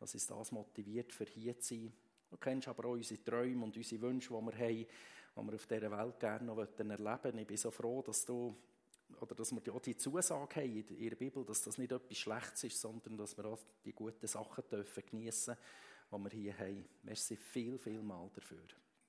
dass 0.00 0.14
uns 0.14 0.26
das 0.26 0.52
motiviert, 0.52 1.12
für 1.12 1.26
hier 1.26 1.58
zu 1.58 1.74
sein. 1.74 1.92
Du 2.30 2.38
kennst 2.38 2.66
aber 2.66 2.88
auch 2.88 2.92
unsere 2.92 3.22
Träume 3.22 3.62
und 3.62 3.76
unsere 3.76 4.00
Wünsche, 4.00 4.32
die 4.32 4.46
wir 4.46 4.58
haben, 4.58 4.86
die 5.36 5.50
wir 5.50 5.54
auf 5.54 5.66
dieser 5.66 5.90
Welt 5.90 6.18
gerne 6.18 6.46
noch 6.46 6.58
erleben 6.60 6.98
wollen. 6.98 7.38
Ich 7.38 7.46
bin 7.46 7.56
so 7.58 7.70
froh, 7.70 8.00
dass 8.00 8.24
du 8.24 8.56
oder 9.20 9.34
dass 9.34 9.52
wir 9.52 9.74
auch 9.74 9.82
die 9.82 9.98
Zusage 9.98 10.62
haben 10.62 10.82
in 10.82 11.10
der 11.10 11.16
Bibel, 11.16 11.44
dass 11.44 11.60
das 11.60 11.76
nicht 11.76 11.92
etwas 11.92 12.16
Schlechtes 12.16 12.64
ist, 12.64 12.80
sondern 12.80 13.18
dass 13.18 13.36
wir 13.36 13.44
auch 13.44 13.58
die 13.84 13.92
guten 13.92 14.26
Sachen 14.26 14.64
dürfen 14.70 15.02
geniessen 15.10 15.58
dürfen, 16.10 16.24
die 16.24 16.24
wir 16.24 16.40
hier 16.40 16.58
haben. 16.58 16.88
Merci 17.02 17.36
viel, 17.36 17.76
viel 17.76 18.00
mal 18.00 18.30
dafür. 18.34 18.64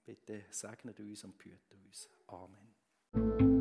Bitte 0.07 0.45
segnet 0.51 1.01
uns 1.01 1.25
und 1.25 1.37
behüte 1.37 1.75
uns. 1.85 2.09
Amen. 2.27 3.56